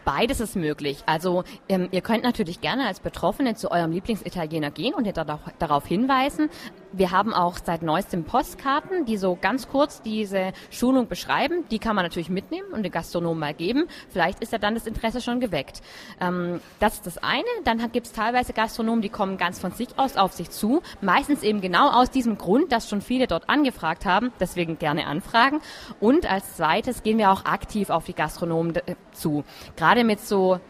[0.06, 1.02] Beides ist möglich.
[1.08, 5.88] Also ähm, ihr könnt natürlich gerne als Betroffene zu eurem Lieblingsitaliener gehen und ihr darauf
[5.88, 6.50] hinweisen.
[6.98, 11.66] Wir haben auch seit neuestem Postkarten, die so ganz kurz diese Schulung beschreiben.
[11.70, 13.88] Die kann man natürlich mitnehmen und den Gastronomen mal geben.
[14.08, 15.82] Vielleicht ist ja dann das Interesse schon geweckt.
[16.22, 17.44] Ähm, das ist das eine.
[17.66, 20.82] Dann gibt es teilweise Gastronomen, die kommen ganz von sich aus auf sich zu.
[21.02, 24.32] Meistens eben genau aus diesem Grund, dass schon viele dort angefragt haben.
[24.40, 25.60] Deswegen gerne anfragen.
[26.00, 29.44] Und als zweites gehen wir auch aktiv auf die Gastronomen äh, zu.
[29.76, 30.62] Gerade mit so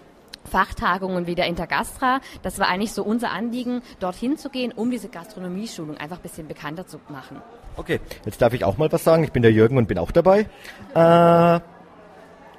[0.45, 2.19] Fachtagungen wie der Intergastra.
[2.41, 6.47] Das war eigentlich so unser Anliegen, dorthin zu gehen, um diese Gastronomieschulung einfach ein bisschen
[6.47, 7.41] bekannter zu machen.
[7.77, 9.23] Okay, jetzt darf ich auch mal was sagen.
[9.23, 10.47] Ich bin der Jürgen und bin auch dabei.
[10.93, 11.60] Äh,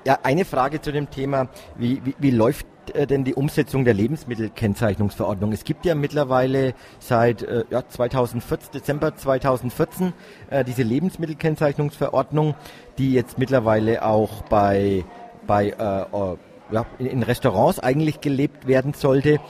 [0.07, 1.49] ja, eine Frage zu dem Thema.
[1.77, 5.53] Wie, wie, wie läuft äh, denn die Umsetzung der Lebensmittelkennzeichnungsverordnung?
[5.53, 10.12] Es gibt ja mittlerweile seit äh, ja, 2014, Dezember 2014
[10.51, 12.55] äh, diese Lebensmittelkennzeichnungsverordnung,
[12.99, 15.05] die jetzt mittlerweile auch bei,
[15.46, 16.37] bei äh,
[16.70, 19.40] ja, in Restaurants eigentlich gelebt werden sollte.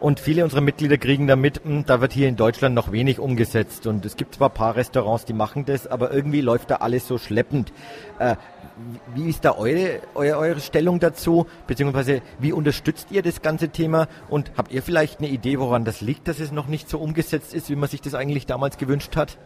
[0.00, 3.86] Und viele unserer Mitglieder kriegen damit, hm, da wird hier in Deutschland noch wenig umgesetzt.
[3.86, 7.08] Und es gibt zwar ein paar Restaurants, die machen das, aber irgendwie läuft da alles
[7.08, 7.72] so schleppend.
[8.18, 8.36] Äh,
[9.14, 11.46] wie ist da eure, eure, eure Stellung dazu?
[11.66, 14.08] Beziehungsweise wie unterstützt ihr das ganze Thema?
[14.28, 17.54] Und habt ihr vielleicht eine Idee, woran das liegt, dass es noch nicht so umgesetzt
[17.54, 19.38] ist, wie man sich das eigentlich damals gewünscht hat?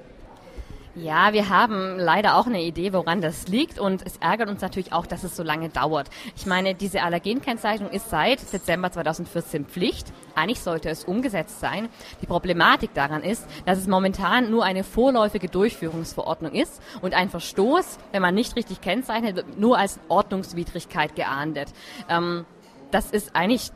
[1.00, 4.92] Ja, wir haben leider auch eine Idee, woran das liegt und es ärgert uns natürlich
[4.92, 6.10] auch, dass es so lange dauert.
[6.34, 10.12] Ich meine, diese Allergenkennzeichnung ist seit Dezember 2014 Pflicht.
[10.34, 11.88] Eigentlich sollte es umgesetzt sein.
[12.20, 17.98] Die Problematik daran ist, dass es momentan nur eine vorläufige Durchführungsverordnung ist und ein Verstoß,
[18.10, 21.68] wenn man nicht richtig kennzeichnet, wird nur als Ordnungswidrigkeit geahndet.
[22.08, 22.44] Ähm,
[22.90, 23.70] das ist eigentlich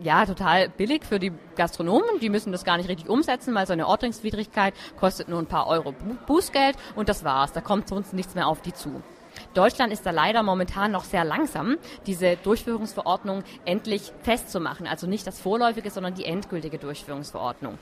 [0.00, 2.20] ja, total billig für die Gastronomen.
[2.20, 5.66] Die müssen das gar nicht richtig umsetzen, weil so eine Ordnungswidrigkeit kostet nur ein paar
[5.66, 5.94] Euro
[6.26, 7.52] Bußgeld und das war's.
[7.52, 9.02] Da kommt sonst nichts mehr auf die zu.
[9.54, 11.76] Deutschland ist da leider momentan noch sehr langsam,
[12.06, 14.86] diese Durchführungsverordnung endlich festzumachen.
[14.86, 17.78] Also nicht das vorläufige, sondern die endgültige Durchführungsverordnung.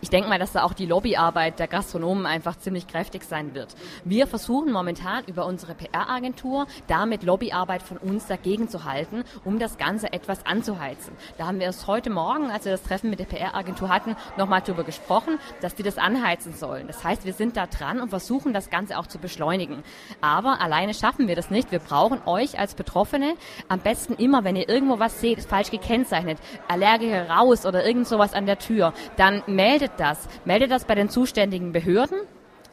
[0.00, 3.74] Ich denke mal, dass da auch die Lobbyarbeit der Gastronomen einfach ziemlich kräftig sein wird.
[4.04, 9.76] Wir versuchen momentan über unsere PR-Agentur damit Lobbyarbeit von uns dagegen zu halten, um das
[9.76, 11.14] Ganze etwas anzuheizen.
[11.36, 14.62] Da haben wir es heute Morgen, als wir das Treffen mit der PR-Agentur hatten, nochmal
[14.64, 16.86] darüber gesprochen, dass die das anheizen sollen.
[16.86, 19.82] Das heißt, wir sind da dran und versuchen das Ganze auch zu beschleunigen.
[20.20, 21.72] Aber alleine schaffen wir das nicht.
[21.72, 23.34] Wir brauchen euch als Betroffene
[23.68, 28.34] am besten immer, wenn ihr irgendwo was seht, falsch gekennzeichnet, Allergiker raus oder irgend sowas
[28.34, 30.28] an der Tür, dann meldet meldet das?
[30.44, 32.18] Meldet das bei den zuständigen Behörden?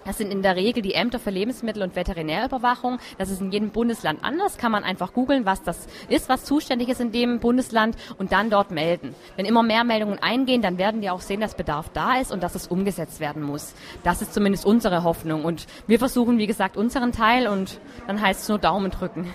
[0.05, 2.99] Das sind in der Regel die Ämter für Lebensmittel- und Veterinärüberwachung.
[3.17, 4.57] Das ist in jedem Bundesland anders.
[4.57, 8.51] Kann man einfach googeln, was das ist, was zuständig ist in dem Bundesland und dann
[8.51, 9.15] dort melden.
[9.35, 12.43] Wenn immer mehr Meldungen eingehen, dann werden die auch sehen, dass Bedarf da ist und
[12.43, 13.73] dass es umgesetzt werden muss.
[14.03, 15.43] Das ist zumindest unsere Hoffnung.
[15.43, 19.27] Und wir versuchen, wie gesagt, unseren Teil und dann heißt es nur Daumen drücken.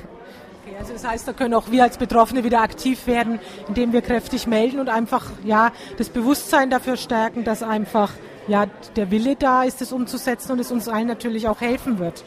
[0.70, 4.02] Okay, also das heißt, da können auch wir als Betroffene wieder aktiv werden, indem wir
[4.02, 8.12] kräftig melden und einfach ja das Bewusstsein dafür stärken, dass einfach
[8.46, 12.22] ja der Wille da ist, es umzusetzen und es uns allen natürlich auch helfen wird.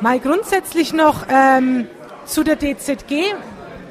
[0.00, 1.86] Mal grundsätzlich noch ähm,
[2.24, 3.34] zu der DZG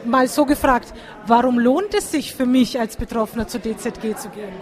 [0.05, 0.93] mal so gefragt,
[1.27, 4.53] warum lohnt es sich für mich als Betroffener zur DZG zu gehen?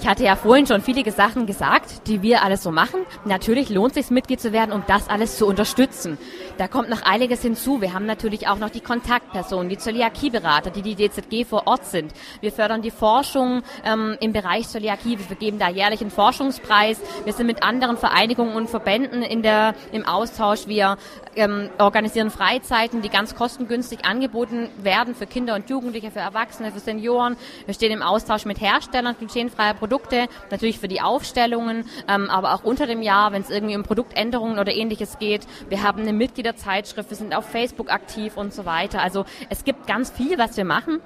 [0.00, 3.00] Ich hatte ja vorhin schon viele Sachen gesagt, die wir alles so machen.
[3.26, 6.16] Natürlich lohnt es sich, Mitglied zu werden, um das alles zu unterstützen.
[6.60, 7.80] Da kommt noch einiges hinzu.
[7.80, 12.12] Wir haben natürlich auch noch die Kontaktpersonen, die Zöliakieberater, die die DZG vor Ort sind.
[12.42, 15.18] Wir fördern die Forschung ähm, im Bereich Zöliakie.
[15.18, 17.00] Wir vergeben da jährlich einen Forschungspreis.
[17.24, 20.66] Wir sind mit anderen Vereinigungen und Verbänden in der, im Austausch.
[20.66, 20.98] Wir
[21.34, 26.80] ähm, organisieren Freizeiten, die ganz kostengünstig angeboten werden für Kinder und Jugendliche, für Erwachsene, für
[26.80, 27.36] Senioren.
[27.64, 32.64] Wir stehen im Austausch mit Herstellern glutenfreier Produkte natürlich für die Aufstellungen, ähm, aber auch
[32.64, 35.46] unter dem Jahr, wenn es irgendwie um Produktänderungen oder ähnliches geht.
[35.70, 36.12] Wir haben eine
[36.50, 39.00] Mitgliederzeitschrift, wir sind auf Facebook aktiv und so weiter.
[39.00, 41.00] Also es gibt ganz viel, was wir machen.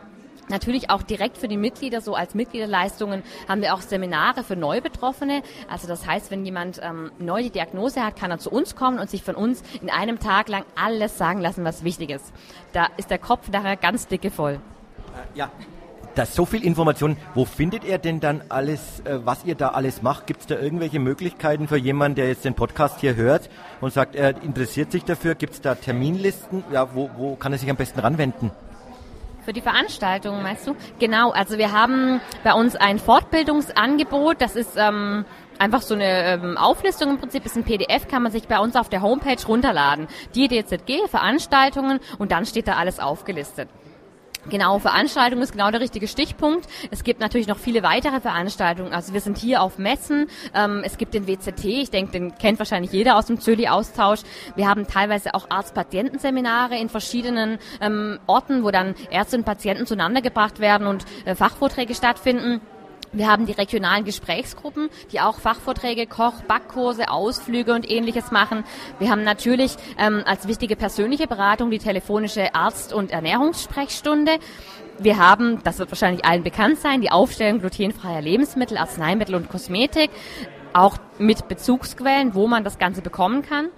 [0.51, 5.43] Natürlich auch direkt für die Mitglieder, so als Mitgliederleistungen haben wir auch Seminare für Neubetroffene.
[5.71, 8.99] Also das heißt, wenn jemand ähm, neu die Diagnose hat, kann er zu uns kommen
[8.99, 12.33] und sich von uns in einem Tag lang alles sagen lassen, was wichtig ist.
[12.75, 14.55] Da ist der Kopf nachher ganz dicke voll.
[14.55, 15.51] Äh, ja,
[16.15, 17.17] das so viel Information.
[17.35, 20.27] Wo findet er denn dann alles, äh, was ihr da alles macht?
[20.27, 23.51] Gibt es da irgendwelche Möglichkeiten für jemanden, der jetzt den Podcast hier hört
[23.81, 25.35] und sagt, er interessiert sich dafür?
[25.35, 26.65] Gibt es da Terminlisten?
[26.73, 28.51] Ja, wo, wo kann er sich am besten ranwenden?
[29.45, 30.75] Für die Veranstaltung meinst du?
[30.99, 35.27] Genau, also wir haben bei uns ein Fortbildungsangebot, das ist ähm,
[35.59, 38.75] einfach so eine ähm, Auflistung im Prinzip, ist ein PDF, kann man sich bei uns
[38.75, 40.09] auf der Homepage runterladen.
[40.35, 43.69] Die DZG, Veranstaltungen und dann steht da alles aufgelistet.
[44.51, 46.69] Genau, Veranstaltung ist genau der richtige Stichpunkt.
[46.91, 48.93] Es gibt natürlich noch viele weitere Veranstaltungen.
[48.93, 50.27] Also wir sind hier auf Messen.
[50.55, 54.21] Ähm, es gibt den WCT, ich denke, den kennt wahrscheinlich jeder aus dem Zöli-Austausch.
[54.55, 60.21] Wir haben teilweise auch Arzt-Patienten-Seminare in verschiedenen ähm, Orten, wo dann Ärzte und Patienten zueinander
[60.21, 62.61] gebracht werden und äh, Fachvorträge stattfinden.
[63.15, 68.65] Wir haben die regionalen Gesprächsgruppen, die auch Fachvorträge, Koch, Backkurse, Ausflüge und ähnliches machen.
[68.99, 74.39] Wir haben natürlich ähm, als wichtige persönliche Beratung die telefonische Arzt- und Ernährungssprechstunde.
[74.99, 80.11] Wir haben, das wird wahrscheinlich allen bekannt sein, die Aufstellung glutenfreier Lebensmittel, Arzneimittel und Kosmetik,
[80.73, 83.69] auch mit Bezugsquellen, wo man das Ganze bekommen kann.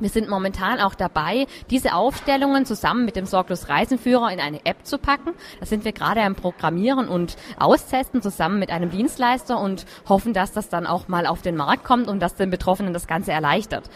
[0.00, 4.84] Wir sind momentan auch dabei, diese Aufstellungen zusammen mit dem Sorglos Reisenführer in eine App
[4.86, 5.32] zu packen.
[5.60, 10.52] Da sind wir gerade am Programmieren und Austesten zusammen mit einem Dienstleister und hoffen, dass
[10.52, 13.88] das dann auch mal auf den Markt kommt und dass den Betroffenen das Ganze erleichtert.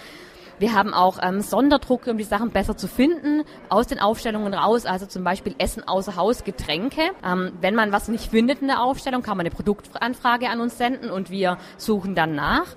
[0.59, 4.87] Wir haben auch ähm, Sonderdrucke, um die Sachen besser zu finden, aus den Aufstellungen raus,
[4.87, 7.03] also zum Beispiel Essen außer Haus, Getränke.
[7.23, 10.79] Ähm, wenn man was nicht findet in der Aufstellung, kann man eine Produktanfrage an uns
[10.79, 12.75] senden und wir suchen dann nach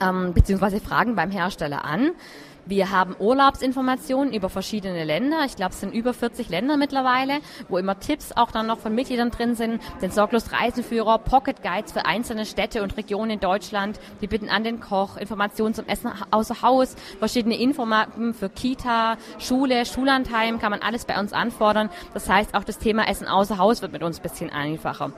[0.00, 2.12] ähm, beziehungsweise fragen beim Hersteller an.
[2.68, 5.38] Wir haben Urlaubsinformationen über verschiedene Länder.
[5.46, 7.38] Ich glaube, es sind über 40 Länder mittlerweile,
[7.70, 9.80] wo immer Tipps auch dann noch von Mitgliedern drin sind.
[10.02, 13.98] Den Sorglos Reisenführer, Pocket Guides für einzelne Städte und Regionen in Deutschland.
[14.20, 19.86] Die bitten an den Koch, Informationen zum Essen außer Haus, verschiedene Infomappen für Kita, Schule,
[19.86, 21.88] Schullandheim, kann man alles bei uns anfordern.
[22.12, 25.12] Das heißt, auch das Thema Essen außer Haus wird mit uns ein bisschen einfacher.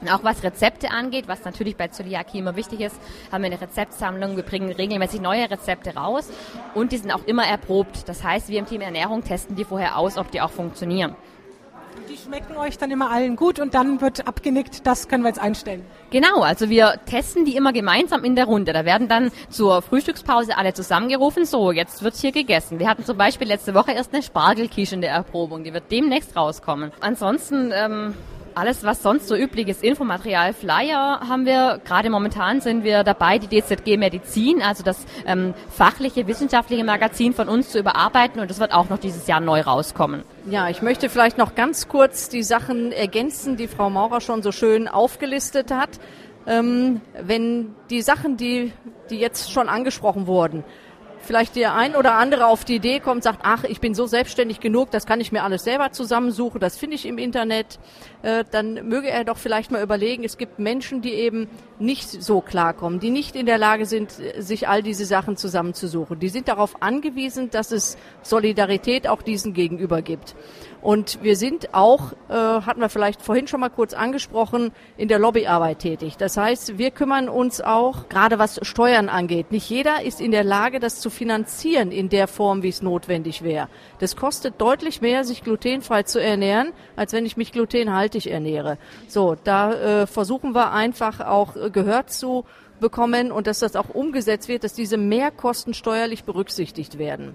[0.00, 2.96] Und auch was Rezepte angeht, was natürlich bei Zöliakie immer wichtig ist,
[3.30, 4.36] haben wir eine Rezeptsammlung.
[4.36, 6.28] Wir bringen regelmäßig neue Rezepte raus
[6.74, 8.08] und die sind auch immer erprobt.
[8.08, 11.14] Das heißt, wir im Team Ernährung testen die vorher aus, ob die auch funktionieren.
[12.08, 15.40] Die schmecken euch dann immer allen gut und dann wird abgenickt, das können wir jetzt
[15.40, 15.84] einstellen.
[16.10, 18.72] Genau, also wir testen die immer gemeinsam in der Runde.
[18.72, 22.78] Da werden dann zur Frühstückspause alle zusammengerufen, so, jetzt wird hier gegessen.
[22.78, 26.36] Wir hatten zum Beispiel letzte Woche erst eine Spargelquiche in der Erprobung, die wird demnächst
[26.36, 26.90] rauskommen.
[27.00, 28.14] Ansonsten ähm,
[28.54, 33.38] alles, was sonst so üblich ist, Infomaterial, Flyer haben wir, gerade momentan sind wir dabei,
[33.38, 38.60] die DZG Medizin, also das ähm, fachliche, wissenschaftliche Magazin von uns zu überarbeiten und das
[38.60, 40.22] wird auch noch dieses Jahr neu rauskommen.
[40.48, 44.52] Ja, ich möchte vielleicht noch ganz kurz die Sachen ergänzen, die Frau Maurer schon so
[44.52, 46.00] schön aufgelistet hat.
[46.46, 48.72] Ähm, wenn die Sachen, die,
[49.10, 50.64] die jetzt schon angesprochen wurden,
[51.30, 54.58] vielleicht der ein oder andere auf die Idee kommt, sagt, ach, ich bin so selbstständig
[54.58, 57.78] genug, das kann ich mir alles selber zusammensuchen, das finde ich im Internet,
[58.22, 61.48] äh, dann möge er doch vielleicht mal überlegen, es gibt Menschen, die eben
[61.80, 66.18] nicht so klarkommen, die nicht in der Lage sind, sich all diese Sachen zusammenzusuchen.
[66.18, 70.36] Die sind darauf angewiesen, dass es Solidarität auch diesen gegenüber gibt.
[70.82, 75.18] Und wir sind auch, äh, hatten wir vielleicht vorhin schon mal kurz angesprochen, in der
[75.18, 76.16] Lobbyarbeit tätig.
[76.16, 79.52] Das heißt, wir kümmern uns auch, gerade was Steuern angeht.
[79.52, 83.42] Nicht jeder ist in der Lage, das zu finanzieren in der Form, wie es notwendig
[83.42, 83.68] wäre.
[83.98, 88.78] Das kostet deutlich mehr, sich glutenfrei zu ernähren, als wenn ich mich glutenhaltig ernähre.
[89.06, 92.44] So, da äh, versuchen wir einfach auch äh, Gehör zu
[92.80, 97.34] bekommen und dass das auch umgesetzt wird, dass diese Mehrkosten steuerlich berücksichtigt werden.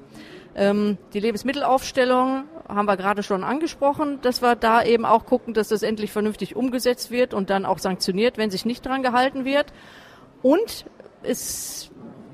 [0.55, 5.67] Ähm, die Lebensmittelaufstellung haben wir gerade schon angesprochen, dass wir da eben auch gucken, dass
[5.67, 9.73] das endlich vernünftig umgesetzt wird und dann auch sanktioniert, wenn sich nicht dran gehalten wird.
[10.41, 10.85] Und
[11.23, 11.91] es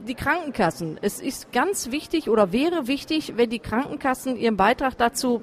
[0.07, 0.99] die Krankenkassen.
[1.01, 5.41] Es ist ganz wichtig oder wäre wichtig, wenn die Krankenkassen ihren Beitrag dazu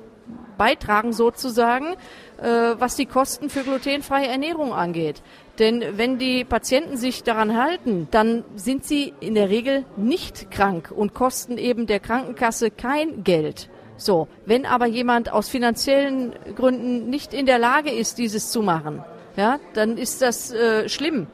[0.57, 1.97] beitragen sozusagen,
[2.42, 5.22] was die Kosten für glutenfreie Ernährung angeht.
[5.59, 10.92] Denn wenn die Patienten sich daran halten, dann sind sie in der Regel nicht krank
[10.94, 13.68] und kosten eben der Krankenkasse kein Geld.
[13.96, 19.03] So, wenn aber jemand aus finanziellen Gründen nicht in der Lage ist, dieses zu machen,
[19.37, 21.27] ja, dann ist das äh, schlimm.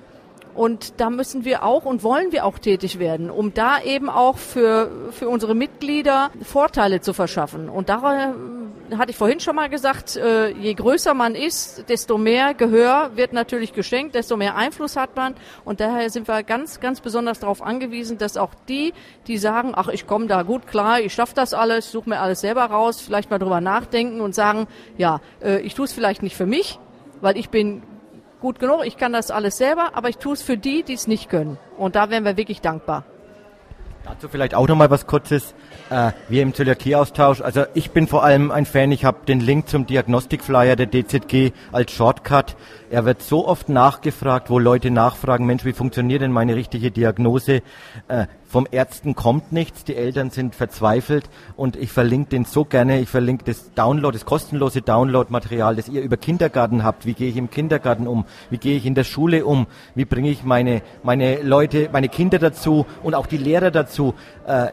[0.55, 4.39] Und da müssen wir auch und wollen wir auch tätig werden, um da eben auch
[4.39, 7.69] für, für unsere Mitglieder Vorteile zu verschaffen.
[7.69, 12.19] Und da äh, hatte ich vorhin schon mal gesagt, äh, je größer man ist, desto
[12.19, 15.35] mehr Gehör wird natürlich geschenkt, desto mehr Einfluss hat man.
[15.65, 18.93] Und daher sind wir ganz, ganz besonders darauf angewiesen, dass auch die,
[19.27, 22.41] die sagen, ach, ich komme da gut klar, ich schaffe das alles, suche mir alles
[22.41, 26.37] selber raus, vielleicht mal drüber nachdenken und sagen, ja, äh, ich tue es vielleicht nicht
[26.37, 26.79] für mich,
[27.21, 27.83] weil ich bin
[28.45, 31.07] gut genug, ich kann das alles selber, aber ich tue es für die, die es
[31.07, 31.57] nicht können.
[31.79, 33.05] Und da wären wir wirklich dankbar.
[34.05, 35.55] Dazu vielleicht auch nochmal was Kurzes.
[35.89, 39.71] Äh, wir im Zöliakie-Austausch, also ich bin vor allem ein Fan, ich habe den Link
[39.71, 42.55] zum Diagnostikflyer der DZG als Shortcut.
[42.91, 47.63] Er wird so oft nachgefragt, wo Leute nachfragen, Mensch, wie funktioniert denn meine richtige Diagnose?
[48.09, 53.01] Äh, vom Ärzten kommt nichts, die Eltern sind verzweifelt und ich verlinke den so gerne.
[53.01, 57.05] Ich verlinke das Download, das kostenlose Download-Material, das ihr über Kindergarten habt.
[57.05, 58.27] Wie gehe ich im Kindergarten um?
[58.51, 59.67] Wie gehe ich in der Schule um?
[59.97, 64.15] Wie bringe ich meine, meine Leute, meine Kinder dazu und auch die Lehrer dazu?
[64.47, 64.69] Äh,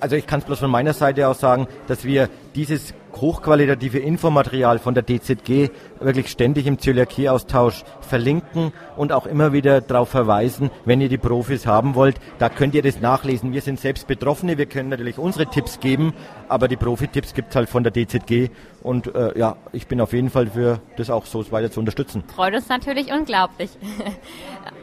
[0.00, 4.80] also ich kann es bloß von meiner Seite aus sagen, dass wir dieses hochqualitative Infomaterial
[4.80, 11.00] von der DZG wirklich ständig im Zöliakie-Austausch verlinken und auch immer wieder darauf verweisen, wenn
[11.00, 13.52] ihr die Profis haben wollt, da könnt ihr das nachlesen.
[13.52, 16.14] Wir sind selbst Betroffene, wir können natürlich unsere Tipps geben,
[16.48, 18.50] aber die Profi-Tipps gibt es halt von der DZG
[18.82, 22.24] und äh, ja, ich bin auf jeden Fall für das auch so weiter zu unterstützen.
[22.34, 23.70] Freut uns natürlich unglaublich.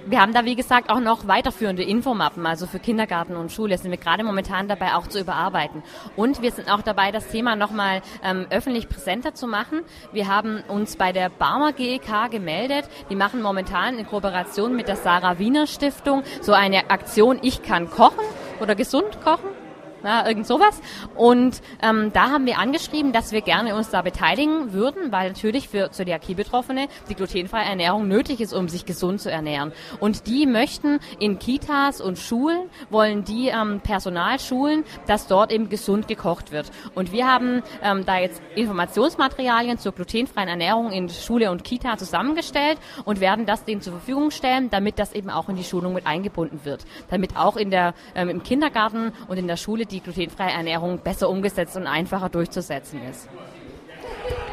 [0.06, 3.92] Wir haben da, wie gesagt, auch noch weiterführende Infomappen, also für Kindergarten und Schule sind
[3.92, 5.84] wir gerade momentan dabei auch zu überarbeiten.
[6.16, 9.82] Und wir sind auch dabei, das Thema nochmal ähm, öffentlich präsenter zu machen.
[10.12, 12.90] Wir haben uns bei der Barmer GEK gemeldet.
[13.12, 17.90] Die machen momentan in Kooperation mit der Sarah Wiener Stiftung so eine Aktion Ich kann
[17.90, 18.26] kochen
[18.60, 19.59] oder gesund kochen
[20.04, 20.82] na, irgend sowas.
[21.16, 25.70] Und ähm, da haben wir angeschrieben, dass wir gerne uns da beteiligen würden, weil natürlich
[25.70, 29.72] für Zöliakie-Betroffene die glutenfreie Ernährung nötig ist, um sich gesund zu ernähren.
[30.00, 35.70] Und die möchten in Kitas und Schulen, wollen die ähm, Personal schulen, dass dort eben
[35.70, 36.72] gesund gekocht wird.
[36.96, 42.78] Und wir haben ähm, da jetzt Informationsmaterialien zur glutenfreien Ernährung in Schule und Kita zusammengestellt
[43.06, 46.06] und werden das denen zur Verfügung stellen, damit das eben auch in die Schulung mit
[46.06, 46.86] eingebunden wird.
[47.10, 51.30] Damit auch in der, ähm, im Kindergarten und in der Schule die glutenfreie Ernährung besser
[51.30, 53.28] umgesetzt und einfacher durchzusetzen ist.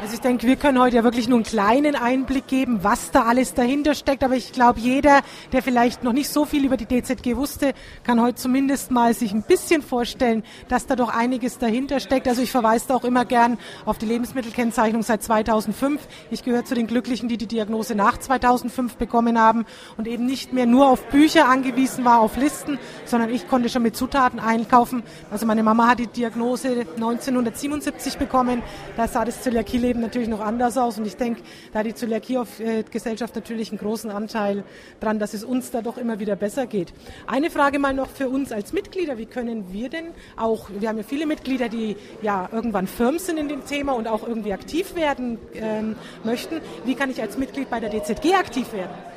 [0.07, 3.23] Also ich denke, wir können heute ja wirklich nur einen kleinen Einblick geben, was da
[3.23, 4.23] alles dahinter steckt.
[4.23, 8.21] Aber ich glaube, jeder, der vielleicht noch nicht so viel über die DZG wusste, kann
[8.21, 12.27] heute zumindest mal sich ein bisschen vorstellen, dass da doch einiges dahinter steckt.
[12.27, 16.07] Also ich verweise da auch immer gern auf die Lebensmittelkennzeichnung seit 2005.
[16.31, 19.65] Ich gehöre zu den Glücklichen, die die Diagnose nach 2005 bekommen haben
[19.97, 23.83] und eben nicht mehr nur auf Bücher angewiesen war, auf Listen, sondern ich konnte schon
[23.83, 25.03] mit Zutaten einkaufen.
[25.31, 28.63] Also meine Mama hat die Diagnose 1977 bekommen.
[28.95, 30.97] Da sah das Zöliakie leben natürlich noch anders aus.
[30.97, 31.41] Und ich denke,
[31.73, 34.63] da hat die Zöliakie-Gesellschaft natürlich einen großen Anteil
[35.01, 36.93] dran, dass es uns da doch immer wieder besser geht.
[37.27, 39.17] Eine Frage mal noch für uns als Mitglieder.
[39.17, 40.05] Wie können wir denn
[40.37, 44.07] auch, wir haben ja viele Mitglieder, die ja irgendwann firm sind in dem Thema und
[44.07, 46.61] auch irgendwie aktiv werden ähm, möchten.
[46.85, 49.16] Wie kann ich als Mitglied bei der DZG aktiv werden?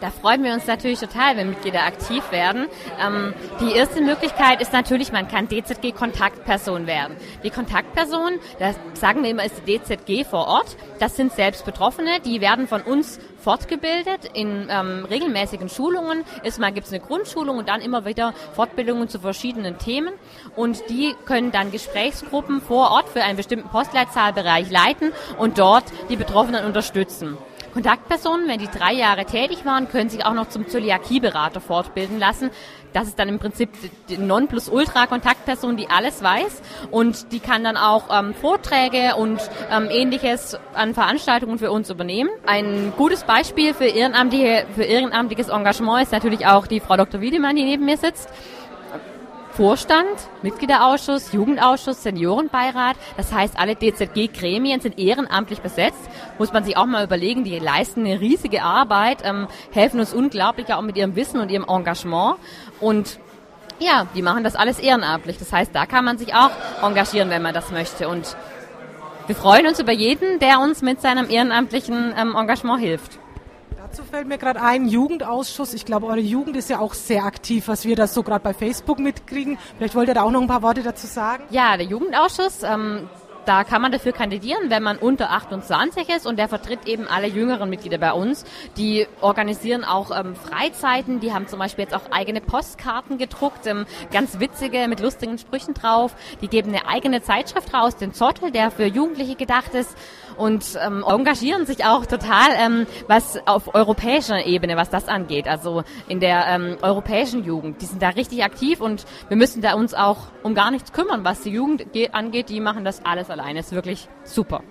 [0.00, 2.66] Da freuen wir uns natürlich total, wenn Mitglieder aktiv werden.
[3.00, 7.16] Ähm, die erste Möglichkeit ist natürlich, man kann DZG-Kontaktperson werden.
[7.42, 10.76] Die Kontaktperson, das sagen wir immer, ist die DZG vor Ort.
[10.98, 16.24] Das sind selbst Betroffene, die werden von uns fortgebildet in ähm, regelmäßigen Schulungen.
[16.42, 20.14] Erstmal gibt es eine Grundschulung und dann immer wieder Fortbildungen zu verschiedenen Themen.
[20.56, 26.16] Und die können dann Gesprächsgruppen vor Ort für einen bestimmten Postleitzahlbereich leiten und dort die
[26.16, 27.36] Betroffenen unterstützen.
[27.74, 32.50] Kontaktpersonen, wenn die drei Jahre tätig waren, können sich auch noch zum Zöliakieberater fortbilden lassen.
[32.92, 33.70] Das ist dann im Prinzip
[34.08, 36.62] die Non-Plus-Ultra-Kontaktperson, die alles weiß
[36.92, 39.40] und die kann dann auch ähm, Vorträge und
[39.72, 42.30] ähm, ähnliches an Veranstaltungen für uns übernehmen.
[42.46, 47.20] Ein gutes Beispiel für, ehrenamtliche, für ehrenamtliches Engagement ist natürlich auch die Frau Dr.
[47.20, 48.28] Wiedemann, die neben mir sitzt.
[49.56, 50.08] Vorstand,
[50.42, 52.96] Mitgliederausschuss, Jugendausschuss, Seniorenbeirat.
[53.16, 56.00] Das heißt, alle DZG-Gremien sind ehrenamtlich besetzt.
[56.38, 60.74] Muss man sich auch mal überlegen, die leisten eine riesige Arbeit, ähm, helfen uns unglaublich
[60.74, 62.36] auch mit ihrem Wissen und ihrem Engagement.
[62.80, 63.20] Und
[63.78, 65.38] ja, die machen das alles ehrenamtlich.
[65.38, 66.50] Das heißt, da kann man sich auch
[66.82, 68.08] engagieren, wenn man das möchte.
[68.08, 68.36] Und
[69.28, 73.20] wir freuen uns über jeden, der uns mit seinem ehrenamtlichen ähm, Engagement hilft.
[73.96, 75.72] Dazu fällt mir gerade ein, Jugendausschuss.
[75.72, 78.52] Ich glaube, eure Jugend ist ja auch sehr aktiv, was wir da so gerade bei
[78.52, 79.56] Facebook mitkriegen.
[79.76, 81.44] Vielleicht wollt ihr da auch noch ein paar Worte dazu sagen?
[81.50, 83.08] Ja, der Jugendausschuss, ähm,
[83.46, 87.26] da kann man dafür kandidieren, wenn man unter 28 ist und der vertritt eben alle
[87.26, 88.44] jüngeren Mitglieder bei uns.
[88.76, 93.86] Die organisieren auch ähm, Freizeiten, die haben zum Beispiel jetzt auch eigene Postkarten gedruckt, ähm,
[94.12, 96.14] ganz witzige mit lustigen Sprüchen drauf.
[96.40, 99.96] Die geben eine eigene Zeitschrift raus, den Zottel, der für Jugendliche gedacht ist
[100.36, 105.48] und ähm, engagieren sich auch total, ähm, was auf europäischer Ebene, was das angeht.
[105.48, 109.74] Also in der ähm, europäischen Jugend, die sind da richtig aktiv und wir müssen da
[109.74, 112.48] uns auch um gar nichts kümmern, was die Jugend angeht.
[112.48, 113.60] Die machen das alles alleine.
[113.60, 114.62] Ist wirklich super.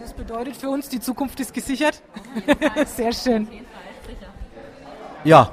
[0.00, 2.02] Das bedeutet für uns, die Zukunft ist gesichert.
[2.86, 3.48] Sehr schön.
[5.24, 5.50] Ja,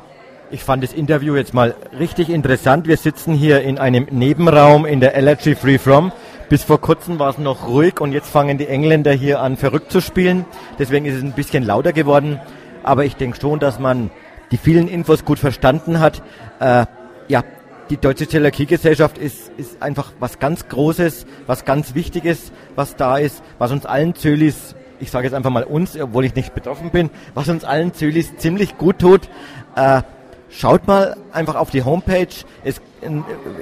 [0.52, 2.88] ich fand das Interview jetzt mal richtig interessant.
[2.88, 6.12] Wir sitzen hier in einem Nebenraum in der Allergy Free From.
[6.48, 9.92] Bis vor kurzem war es noch ruhig und jetzt fangen die Engländer hier an verrückt
[9.92, 10.46] zu spielen.
[10.78, 12.40] Deswegen ist es ein bisschen lauter geworden.
[12.84, 14.12] Aber ich denke schon, dass man
[14.52, 16.22] die vielen Infos gut verstanden hat.
[16.60, 16.86] Äh,
[17.28, 17.44] ja,
[17.90, 23.44] die Deutsche Zöliakiegesellschaft ist, ist einfach was ganz Großes, was ganz Wichtiges, was da ist,
[23.58, 27.10] was uns allen Zölis, ich sage jetzt einfach mal uns, obwohl ich nicht betroffen bin,
[27.34, 29.30] was uns allen Zölis ziemlich gut tut.
[29.76, 30.02] Äh,
[30.50, 32.28] schaut mal einfach auf die Homepage.
[32.64, 32.82] Es,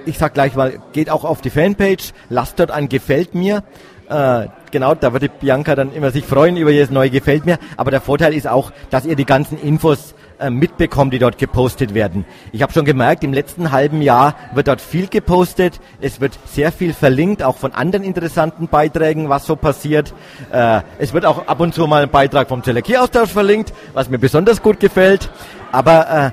[0.05, 3.63] ich sag gleich mal, geht auch auf die Fanpage, lasst dort ein Gefällt mir.
[4.09, 7.57] Äh, genau, da würde Bianca dann immer sich freuen über jedes neue Gefällt mir.
[7.77, 10.13] Aber der Vorteil ist auch, dass ihr die ganzen Infos
[10.43, 12.25] äh, mitbekommt, die dort gepostet werden.
[12.51, 15.79] Ich habe schon gemerkt, im letzten halben Jahr wird dort viel gepostet.
[16.01, 20.13] Es wird sehr viel verlinkt, auch von anderen interessanten Beiträgen, was so passiert.
[20.51, 24.19] Äh, es wird auch ab und zu mal ein Beitrag vom Zöliakie-Austausch verlinkt, was mir
[24.19, 25.29] besonders gut gefällt.
[25.71, 26.31] Aber äh,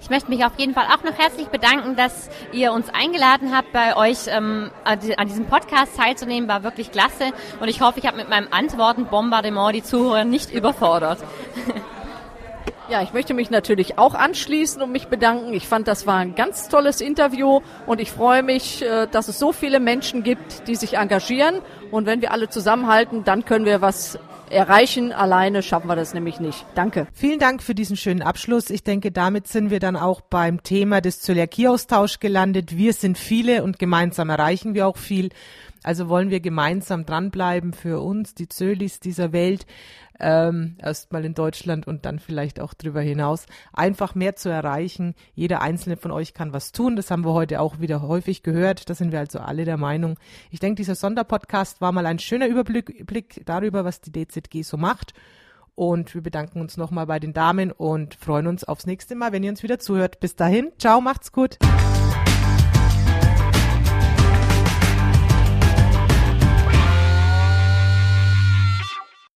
[0.00, 3.72] Ich möchte mich auf jeden Fall auch noch herzlich bedanken, dass ihr uns eingeladen habt,
[3.72, 6.48] bei euch ähm, an diesem Podcast teilzunehmen.
[6.48, 7.30] War wirklich klasse.
[7.60, 11.18] Und ich hoffe, ich habe mit meinem Antworten-Bombardement die Zuhörer nicht überfordert.
[12.88, 15.52] Ja, ich möchte mich natürlich auch anschließen und mich bedanken.
[15.54, 19.38] Ich fand, das war ein ganz tolles Interview und ich freue mich, äh, dass es
[19.38, 21.60] so viele Menschen gibt, die sich engagieren.
[21.90, 24.18] Und wenn wir alle zusammenhalten, dann können wir was
[24.50, 25.12] erreichen.
[25.12, 26.64] Alleine schaffen wir das nämlich nicht.
[26.74, 27.06] Danke.
[27.12, 28.70] Vielen Dank für diesen schönen Abschluss.
[28.70, 32.76] Ich denke, damit sind wir dann auch beim Thema des Zöliakieaustausch gelandet.
[32.76, 35.30] Wir sind viele und gemeinsam erreichen wir auch viel.
[35.82, 39.66] Also wollen wir gemeinsam dranbleiben für uns, die Zölis dieser Welt,
[40.20, 45.14] ähm, erstmal in Deutschland und dann vielleicht auch drüber hinaus, einfach mehr zu erreichen.
[45.34, 46.94] Jeder einzelne von euch kann was tun.
[46.96, 48.88] Das haben wir heute auch wieder häufig gehört.
[48.88, 50.18] Da sind wir also alle der Meinung.
[50.50, 54.76] Ich denke, dieser Sonderpodcast war mal ein schöner Überblick Blick darüber, was die DZG so
[54.76, 55.12] macht.
[55.74, 59.42] Und wir bedanken uns nochmal bei den Damen und freuen uns aufs nächste Mal, wenn
[59.42, 60.20] ihr uns wieder zuhört.
[60.20, 61.58] Bis dahin, ciao, macht's gut.